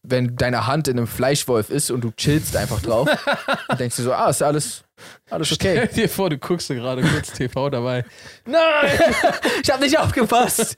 Wenn 0.06 0.36
deine 0.36 0.66
Hand 0.66 0.86
in 0.88 0.98
einem 0.98 1.06
Fleischwolf 1.06 1.70
ist 1.70 1.90
und 1.90 2.02
du 2.02 2.10
chillst 2.12 2.56
einfach 2.56 2.80
drauf, 2.82 3.08
dann 3.68 3.78
denkst 3.78 3.96
du 3.96 4.02
so, 4.02 4.12
ah, 4.12 4.28
ist 4.30 4.42
alles, 4.42 4.84
Alles 5.30 5.48
Stell 5.48 5.84
okay. 5.84 5.94
dir 5.94 6.08
vor, 6.08 6.28
du 6.30 6.38
guckst 6.38 6.68
dir 6.68 6.74
gerade 6.76 7.02
kurz 7.02 7.32
TV 7.34 7.70
dabei. 7.70 8.04
Nein! 8.44 8.90
ich 9.62 9.70
habe 9.70 9.82
nicht 9.82 9.98
aufgepasst. 9.98 10.76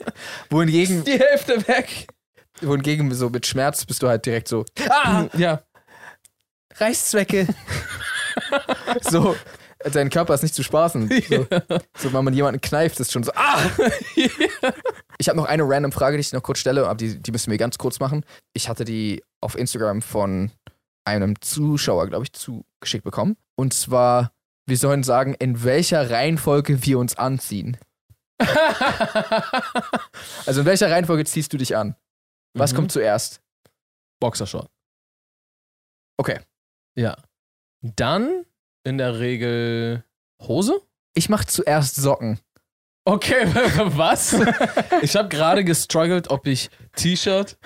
Wohingegen, 0.50 1.04
Die 1.04 1.18
Hälfte 1.18 1.66
weg! 1.68 2.06
wohingegen 2.62 3.12
so 3.12 3.28
mit 3.28 3.46
Schmerz 3.46 3.84
bist 3.84 4.02
du 4.02 4.08
halt 4.08 4.24
direkt 4.24 4.48
so, 4.48 4.64
ah, 4.88 5.26
Ja. 5.36 5.60
Reißzwecke. 6.78 7.46
so, 9.02 9.36
dein 9.92 10.08
Körper 10.10 10.34
ist 10.34 10.42
nicht 10.42 10.54
zu 10.54 10.62
spaßen. 10.62 11.08
So, 11.28 11.46
so 11.98 12.12
wenn 12.12 12.24
man 12.24 12.32
jemanden 12.34 12.60
kneift, 12.60 13.00
ist 13.00 13.12
schon 13.12 13.24
so, 13.24 13.32
ah! 13.34 13.58
Ich 15.18 15.28
habe 15.28 15.36
noch 15.36 15.46
eine 15.46 15.62
random 15.66 15.92
Frage, 15.92 16.16
die 16.16 16.20
ich 16.20 16.32
noch 16.32 16.42
kurz 16.42 16.58
stelle, 16.58 16.84
aber 16.86 16.96
die, 16.96 17.18
die 17.20 17.30
müssen 17.32 17.50
wir 17.50 17.58
ganz 17.58 17.78
kurz 17.78 18.00
machen. 18.00 18.24
Ich 18.54 18.68
hatte 18.68 18.84
die 18.84 19.22
auf 19.40 19.56
Instagram 19.56 20.02
von 20.02 20.50
einem 21.06 21.40
Zuschauer, 21.40 22.06
glaube 22.08 22.24
ich, 22.24 22.32
zugeschickt 22.32 23.04
bekommen. 23.04 23.36
Und 23.56 23.72
zwar, 23.74 24.32
wir 24.66 24.76
sollen 24.76 25.02
sagen, 25.04 25.34
in 25.34 25.62
welcher 25.64 26.10
Reihenfolge 26.10 26.84
wir 26.84 26.98
uns 26.98 27.16
anziehen. 27.16 27.76
Also 30.46 30.60
in 30.60 30.66
welcher 30.66 30.90
Reihenfolge 30.90 31.24
ziehst 31.24 31.52
du 31.52 31.56
dich 31.56 31.76
an? 31.76 31.96
Was 32.54 32.72
Mhm. 32.72 32.76
kommt 32.76 32.92
zuerst? 32.92 33.40
Boxershort. 34.20 34.70
Okay. 36.18 36.40
Ja. 36.96 37.16
Dann 37.82 38.44
in 38.84 38.98
der 38.98 39.18
Regel 39.18 40.04
Hose? 40.42 40.80
Ich 41.14 41.28
mache 41.28 41.46
zuerst 41.46 41.96
Socken. 41.96 42.38
Okay, 43.08 43.46
was? 43.84 44.34
Ich 45.02 45.14
habe 45.16 45.28
gerade 45.28 45.62
gestruggelt, 45.64 46.28
ob 46.28 46.46
ich 46.46 46.70
T-Shirt 46.96 47.56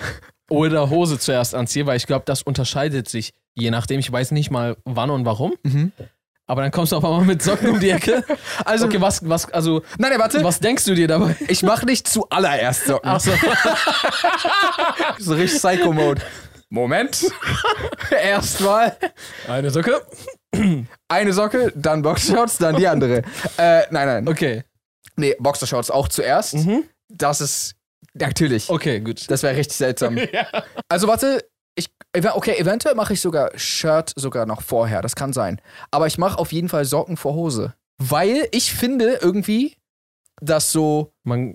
oder 0.51 0.91
Hose 0.91 1.19
zuerst 1.19 1.55
anziehe, 1.55 1.87
weil 1.87 1.97
ich 1.97 2.07
glaube, 2.07 2.25
das 2.27 2.43
unterscheidet 2.43 3.09
sich 3.09 3.33
je 3.55 3.71
nachdem. 3.71 4.01
Ich 4.01 4.11
weiß 4.13 4.31
nicht 4.33 4.51
mal 4.51 4.77
wann 4.85 5.09
und 5.11 5.25
warum. 5.25 5.55
Aber 6.47 6.63
dann 6.63 6.71
kommst 6.71 6.93
du 6.93 6.97
auf 6.97 7.05
einmal 7.05 7.25
mit 7.25 7.43
Socken 7.43 7.71
um 7.71 7.81
die 7.81 7.91
Ecke. 7.91 8.23
Also, 8.65 8.87
Okay, 8.87 9.01
was, 9.01 9.27
was, 9.29 9.51
also, 9.53 9.83
nein, 9.99 10.11
nein, 10.11 10.19
warte. 10.21 10.43
was 10.45 10.61
denkst 10.61 10.85
du 10.85 10.95
dir 10.95 11.09
dabei? 11.09 11.37
Ich 11.49 11.63
mache 11.63 11.87
nicht 11.87 12.07
zuallererst 12.07 12.87
Socken. 12.87 13.09
Achso. 13.09 13.31
So 15.19 15.35
richtig 15.35 15.59
Psycho-Mode. 15.61 16.21
Moment. 16.71 17.27
Erstmal 18.11 18.97
Eine 19.49 19.71
Socke. 19.71 20.03
eine 21.09 21.33
Socke, 21.33 21.73
dann 21.77 22.03
Boxershorts, 22.03 22.59
dann 22.59 22.77
die 22.77 22.87
andere. 22.89 23.19
Äh, 23.57 23.83
nein, 23.91 24.07
nein. 24.07 24.29
Okay. 24.29 24.65
Nee, 25.21 25.37
Boxershorts 25.39 25.91
auch 25.91 26.09
zuerst. 26.09 26.55
Mhm. 26.55 26.85
Das 27.09 27.41
ist 27.41 27.75
natürlich. 28.15 28.69
Okay, 28.69 29.01
gut. 29.01 29.31
Das 29.31 29.43
wäre 29.43 29.57
richtig 29.57 29.77
seltsam. 29.77 30.19
Also 30.89 31.07
warte, 31.07 31.45
ich 31.77 31.89
okay, 32.33 32.57
eventuell 32.59 32.95
mache 32.97 33.13
ich 33.13 33.21
sogar 33.21 33.51
Shirt 33.57 34.13
sogar 34.17 34.45
noch 34.47 34.63
vorher, 34.63 35.03
das 35.03 35.15
kann 35.15 35.33
sein. 35.33 35.61
Aber 35.93 36.07
ich 36.09 36.19
mache 36.19 36.39
auf 36.39 36.53
jeden 36.53 36.69
Fall 36.69 36.85
Socken 36.85 37.17
vor 37.17 37.35
Hose, 37.35 37.75
weil 37.99 38.49
ich 38.51 38.73
finde 38.73 39.21
irgendwie, 39.23 39.77
dass 40.41 40.73
so 40.73 41.13
Man 41.23 41.55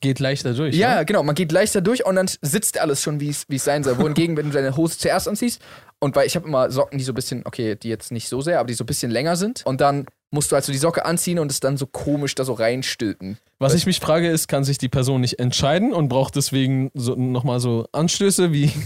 geht 0.00 0.18
leichter 0.20 0.54
durch. 0.54 0.74
ja, 0.76 1.00
ne? 1.00 1.04
genau, 1.04 1.22
man 1.22 1.34
geht 1.34 1.52
leichter 1.52 1.80
durch 1.80 2.06
und 2.06 2.14
dann 2.16 2.30
sitzt 2.40 2.78
alles 2.78 3.02
schon, 3.02 3.20
wie 3.20 3.28
es 3.28 3.44
wie 3.48 3.56
es 3.56 3.64
sein 3.64 3.82
soll. 3.84 3.98
Wohingegen, 3.98 4.36
wenn 4.36 4.46
du 4.46 4.52
deine 4.52 4.76
Hose 4.76 4.96
zuerst 4.96 5.28
anziehst 5.28 5.60
und 5.98 6.16
weil 6.16 6.26
ich 6.26 6.36
habe 6.36 6.46
immer 6.48 6.70
Socken, 6.70 6.98
die 6.98 7.04
so 7.04 7.12
ein 7.12 7.16
bisschen, 7.16 7.42
okay, 7.44 7.74
die 7.76 7.88
jetzt 7.88 8.12
nicht 8.12 8.28
so 8.28 8.40
sehr, 8.40 8.60
aber 8.60 8.68
die 8.68 8.74
so 8.74 8.84
ein 8.84 8.86
bisschen 8.86 9.10
länger 9.10 9.36
sind 9.36 9.66
und 9.66 9.80
dann 9.80 10.06
musst 10.30 10.52
du 10.52 10.56
also 10.56 10.70
die 10.72 10.78
Socke 10.78 11.04
anziehen 11.04 11.38
und 11.38 11.50
es 11.50 11.60
dann 11.60 11.76
so 11.76 11.86
komisch 11.86 12.34
da 12.34 12.44
so 12.44 12.52
reinstülpen. 12.52 13.38
Was 13.58 13.74
ich 13.74 13.86
mich 13.86 13.98
frage, 14.00 14.28
ist, 14.28 14.46
kann 14.48 14.64
sich 14.64 14.78
die 14.78 14.88
Person 14.88 15.20
nicht 15.20 15.38
entscheiden 15.38 15.92
und 15.92 16.08
braucht 16.08 16.36
deswegen 16.36 16.90
so, 16.94 17.14
nochmal 17.16 17.60
so 17.60 17.86
Anstöße 17.92 18.52
wie 18.52 18.72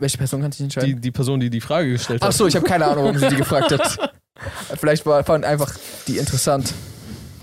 Welche 0.00 0.18
Person 0.18 0.42
kann 0.42 0.52
sich 0.52 0.58
die, 0.58 0.64
entscheiden? 0.64 1.00
die 1.00 1.10
Person, 1.10 1.40
die 1.40 1.48
die 1.48 1.60
Frage 1.62 1.90
gestellt 1.92 2.20
Ach 2.22 2.28
hat? 2.28 2.34
so, 2.34 2.46
ich 2.46 2.54
habe 2.56 2.66
keine 2.66 2.84
Ahnung, 2.86 3.04
warum 3.04 3.18
sie 3.18 3.28
die 3.28 3.36
gefragt 3.36 3.72
hat. 3.72 4.12
Vielleicht 4.78 5.06
war, 5.06 5.24
fand 5.24 5.44
einfach 5.46 5.74
die 6.06 6.18
interessant. 6.18 6.74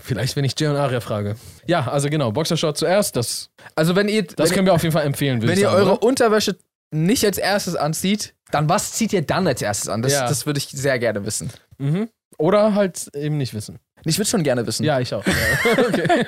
Vielleicht, 0.02 0.36
wenn 0.36 0.46
ich 0.46 0.54
Jay 0.60 0.68
und 0.68 0.76
Aria 0.76 1.00
frage. 1.00 1.36
Ja, 1.66 1.88
also 1.88 2.08
genau, 2.10 2.32
Boxershort 2.32 2.78
zuerst, 2.78 3.16
das, 3.16 3.50
Also 3.76 3.96
wenn 3.96 4.08
ihr, 4.08 4.22
das 4.24 4.50
wenn, 4.50 4.56
können 4.58 4.68
wir 4.68 4.74
auf 4.76 4.84
jeden 4.84 4.94
Fall 4.94 5.06
empfehlen, 5.06 5.42
wenn 5.42 5.58
ihr 5.58 5.70
sagen. 5.70 5.76
eure 5.76 5.94
oder? 5.94 6.04
Unterwäsche 6.04 6.56
nicht 6.92 7.26
als 7.26 7.40
erstes 7.40 7.76
anzieht, 7.76 8.36
dann 8.52 8.70
was 8.70 8.92
zieht 8.94 9.12
ihr 9.14 9.24
dann 9.24 9.48
als 9.48 9.64
erstes 9.64 9.90
an? 9.90 10.04
Das, 10.04 10.14
Ja. 10.14 10.28
das 10.28 10.46
würde 10.46 10.60
ich 10.60 10.68
sehr 10.68 11.00
gerne 11.00 11.26
wissen. 11.26 11.50
Mhm. 11.80 12.10
Oder 12.38 12.76
halt 12.76 13.10
eben 13.16 13.38
nicht 13.38 13.54
wissen. 13.54 13.80
Ich 14.04 14.18
würde 14.18 14.30
schon 14.30 14.44
gerne 14.44 14.66
wissen. 14.68 14.84
Ja, 14.84 15.00
ich 15.00 15.14
auch. 15.14 15.26
Okay. 15.78 16.26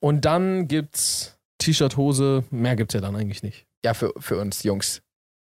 Und 0.00 0.24
dann 0.26 0.68
gibt's 0.68 1.38
T-Shirt, 1.58 1.96
Hose, 1.96 2.44
mehr 2.50 2.76
gibt's 2.76 2.94
ja 2.94 3.00
dann 3.00 3.16
eigentlich 3.16 3.42
nicht. 3.42 3.66
Ja, 3.84 3.94
für, 3.94 4.12
für 4.18 4.38
uns 4.38 4.62
Jungs. 4.62 5.02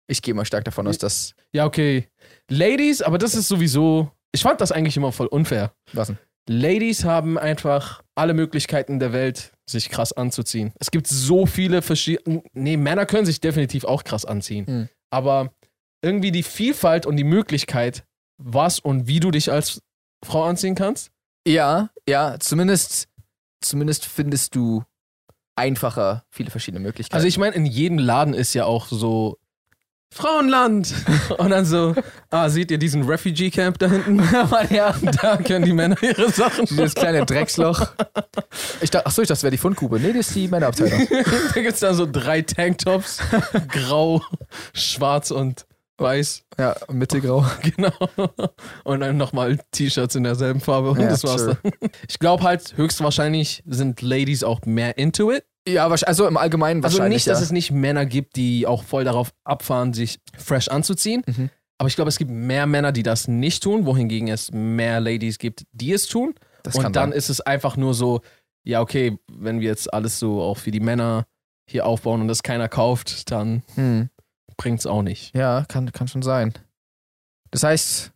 Ich 0.07 0.23
gehe 0.23 0.35
mal 0.35 0.44
stark 0.44 0.64
davon 0.64 0.87
aus, 0.87 0.99
dass. 0.99 1.35
Ja, 1.53 1.64
okay. 1.64 2.09
Ladies, 2.49 3.03
aber 3.03 3.18
das 3.18 3.35
ist 3.35 3.49
sowieso. 3.49 4.11
Ich 4.33 4.42
fand 4.42 4.61
das 4.61 4.70
eigentlich 4.70 4.97
immer 4.97 5.12
voll 5.12 5.27
unfair. 5.27 5.73
Was 5.92 6.09
denn? 6.09 6.18
Ladies 6.49 7.05
haben 7.05 7.38
einfach 7.38 8.03
alle 8.14 8.35
Möglichkeiten 8.35 9.01
der 9.01 9.12
Welt, 9.12 9.53
sich 9.68 9.88
krass 9.88 10.12
anzuziehen. 10.12 10.73
Es 10.79 10.90
gibt 10.90 11.07
so 11.07 11.47
viele 11.47 11.81
verschiedene. 11.81 12.42
Nee, 12.53 12.77
Männer 12.77 13.07
können 13.07 13.25
sich 13.27 13.40
definitiv 13.40 13.85
auch 13.85 14.05
krass 14.05 14.25
anziehen. 14.25 14.66
Hm. 14.66 14.88
Aber 15.11 15.53
irgendwie 16.03 16.33
die 16.33 16.42
Vielfalt 16.42 17.07
und 17.07 17.16
die 17.16 17.25
Möglichkeit, 17.25 18.05
was 18.38 18.79
und 18.79 19.07
wie 19.07 19.20
du 19.20 19.31
dich 19.31 19.51
als 19.51 19.83
Frau 20.25 20.44
anziehen 20.44 20.75
kannst. 20.75 21.11
Ja, 21.47 21.90
ja, 22.09 22.38
zumindest, 22.40 23.09
zumindest 23.61 24.07
findest 24.07 24.55
du 24.55 24.83
einfacher 25.57 26.25
viele 26.31 26.51
verschiedene 26.51 26.81
Möglichkeiten. 26.81 27.14
Also 27.14 27.27
ich 27.27 27.38
meine, 27.38 27.55
in 27.55 27.66
jedem 27.66 27.99
Laden 27.99 28.35
ist 28.35 28.55
ja 28.55 28.64
auch 28.64 28.88
so 28.88 29.38
Frauenland. 30.14 30.94
Und 31.38 31.51
dann 31.51 31.64
so, 31.64 31.94
ah, 32.31 32.49
seht 32.49 32.70
ihr 32.70 32.79
diesen 32.79 33.03
Refugee 33.03 33.51
Camp 33.51 33.79
da 33.79 33.90
hinten? 33.90 34.23
ja. 34.70 34.94
Da 35.20 35.37
können 35.38 35.64
die 35.64 35.73
Männer 35.73 36.01
ihre 36.03 36.31
Sachen. 36.31 36.66
Dieses 36.66 36.94
kleine 36.94 37.27
Drecksloch. 37.27 37.88
Ich 38.81 38.90
dachte, 38.90 39.07
achso, 39.07 39.23
ich 39.23 39.29
dachte, 39.29 39.35
das 39.35 39.42
wäre 39.42 39.51
die 39.51 39.59
Fundgrube. 39.59 39.99
Nee, 39.99 40.12
das 40.12 40.29
ist 40.29 40.37
die 40.37 40.49
Männerabteilung. 40.49 41.09
Da 41.55 41.61
gibt 41.61 41.75
es 41.75 41.81
dann 41.81 41.94
so 41.94 42.07
drei 42.11 42.42
Tanktops. 42.42 43.18
Grau, 43.68 44.23
schwarz 44.73 45.31
und 45.31 45.66
weiß. 45.98 46.44
Ja, 46.59 46.74
mittelgrau. 46.90 47.44
Genau. 47.62 47.92
Und 48.85 49.00
dann 49.00 49.16
nochmal 49.16 49.59
T-Shirts 49.72 50.14
in 50.14 50.24
derselben 50.24 50.61
Farbe. 50.61 50.90
Und 50.90 51.00
Ja, 51.00 51.09
das 51.09 51.24
war's 51.24 51.42
sure. 51.42 51.59
dann. 51.62 51.72
Ich 52.09 52.18
glaube 52.18 52.42
halt, 52.42 52.76
höchstwahrscheinlich 52.76 53.62
sind 53.66 54.02
Ladies 54.02 54.44
auch 54.44 54.61
mehr 54.66 54.98
into 54.98 55.30
it. 55.33 55.44
Ja, 55.66 55.88
also 55.88 56.26
im 56.26 56.37
Allgemeinen 56.37 56.85
Also 56.85 56.98
wahrscheinlich. 56.98 57.16
nicht, 57.22 57.26
dass 57.28 57.38
ja. 57.40 57.44
es 57.44 57.52
nicht 57.52 57.70
Männer 57.70 58.04
gibt, 58.07 58.37
die 58.37 58.66
auch 58.66 58.83
voll 58.83 59.04
darauf 59.04 59.33
abfahren, 59.44 59.94
sich 59.94 60.18
fresh 60.37 60.68
anzuziehen. 60.68 61.22
Mhm. 61.26 61.48
Aber 61.78 61.88
ich 61.88 61.96
glaube, 61.96 62.09
es 62.11 62.18
gibt 62.18 62.30
mehr 62.30 62.66
Männer, 62.66 62.92
die 62.92 63.02
das 63.02 63.28
nicht 63.28 63.62
tun, 63.62 63.87
wohingegen 63.87 64.28
es 64.28 64.52
mehr 64.52 65.00
Ladies 65.00 65.38
gibt, 65.38 65.64
die 65.72 65.92
es 65.92 66.07
tun. 66.07 66.35
das 66.62 66.76
Und 66.76 66.85
dann 66.96 67.11
sein. 67.11 67.12
ist 67.12 67.30
es 67.30 67.40
einfach 67.40 67.76
nur 67.76 67.94
so, 67.94 68.20
ja, 68.62 68.80
okay, 68.80 69.18
wenn 69.33 69.61
wir 69.61 69.68
jetzt 69.68 69.92
alles 69.92 70.18
so 70.18 70.40
auch 70.42 70.59
für 70.59 70.70
die 70.70 70.80
Männer 70.80 71.26
hier 71.68 71.87
aufbauen 71.87 72.20
und 72.20 72.28
das 72.28 72.42
keiner 72.42 72.68
kauft, 72.68 73.30
dann 73.30 73.62
Hm. 73.74 74.11
Bringt's 74.56 74.86
auch 74.86 75.02
nicht. 75.02 75.34
Ja, 75.34 75.64
kann, 75.68 75.92
kann 75.92 76.08
schon 76.08 76.22
sein. 76.22 76.54
Das 77.50 77.62
heißt, 77.62 78.14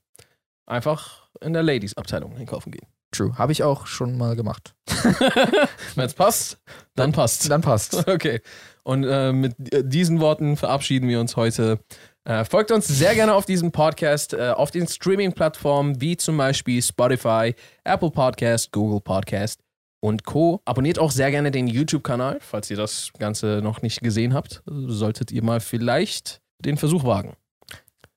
Einfach 0.69 1.31
in 1.41 1.55
der 1.55 1.63
Ladies-Abteilung 1.63 2.37
einkaufen 2.37 2.71
gehen. 2.71 2.87
true. 3.11 3.33
Habe 3.39 3.53
ich 3.53 3.63
auch 3.63 3.87
schon 3.87 4.19
mal 4.19 4.37
gemacht. 4.37 4.75
wenn 5.95 6.05
es 6.05 6.13
passt, 6.13 6.59
dann 6.95 7.13
passt. 7.13 7.51
Dann 7.51 7.63
passt. 7.63 7.95
Okay. 8.07 8.43
Und 8.83 9.05
äh, 9.05 9.33
mit 9.33 9.55
äh, 9.73 9.83
diesen 9.83 10.21
Worten 10.21 10.59
verabschieden 10.59 11.09
wir 11.09 11.21
uns 11.21 11.37
heute. 11.37 11.81
Äh, 12.25 12.45
folgt 12.45 12.71
uns 12.71 12.87
sehr 12.87 13.15
gerne 13.15 13.33
auf 13.33 13.47
diesem 13.47 13.73
Podcast, 13.73 14.35
äh, 14.35 14.51
auf 14.51 14.71
den 14.71 14.87
Streaming-Plattformen 14.87 16.03
wie 16.03 16.19
zum 16.19 16.37
Beispiel 16.37 16.83
Spotify, 16.83 17.55
Apple 17.85 18.11
Podcast, 18.11 18.71
Google 18.73 19.01
Podcast 19.01 19.61
und 20.01 20.25
Co. 20.25 20.61
Abonniert 20.65 20.99
auch 20.99 21.11
sehr 21.11 21.31
gerne 21.31 21.51
den 21.51 21.67
YouTube-Kanal, 21.67 22.39
falls 22.41 22.71
ihr 22.71 22.77
das 22.77 23.11
Ganze 23.19 23.61
noch 23.63 23.83
nicht 23.83 24.01
gesehen 24.01 24.35
habt. 24.35 24.63
Solltet 24.67 25.31
ihr 25.33 25.43
mal 25.43 25.61
vielleicht 25.61 26.41
den 26.61 26.77
Versuch 26.77 27.05
wagen. 27.05 27.35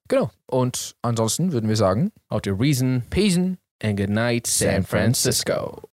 Genau. 0.07 0.29
Und 0.47 0.95
ansonsten 1.01 1.51
würden 1.53 1.69
wir 1.69 1.77
sagen, 1.77 2.11
Out 2.29 2.43
the 2.45 2.51
reason 2.51 3.03
Peace. 3.09 3.37
and 3.37 3.97
good 3.97 4.09
night, 4.09 4.45
San 4.45 4.83
Francisco. 4.83 5.81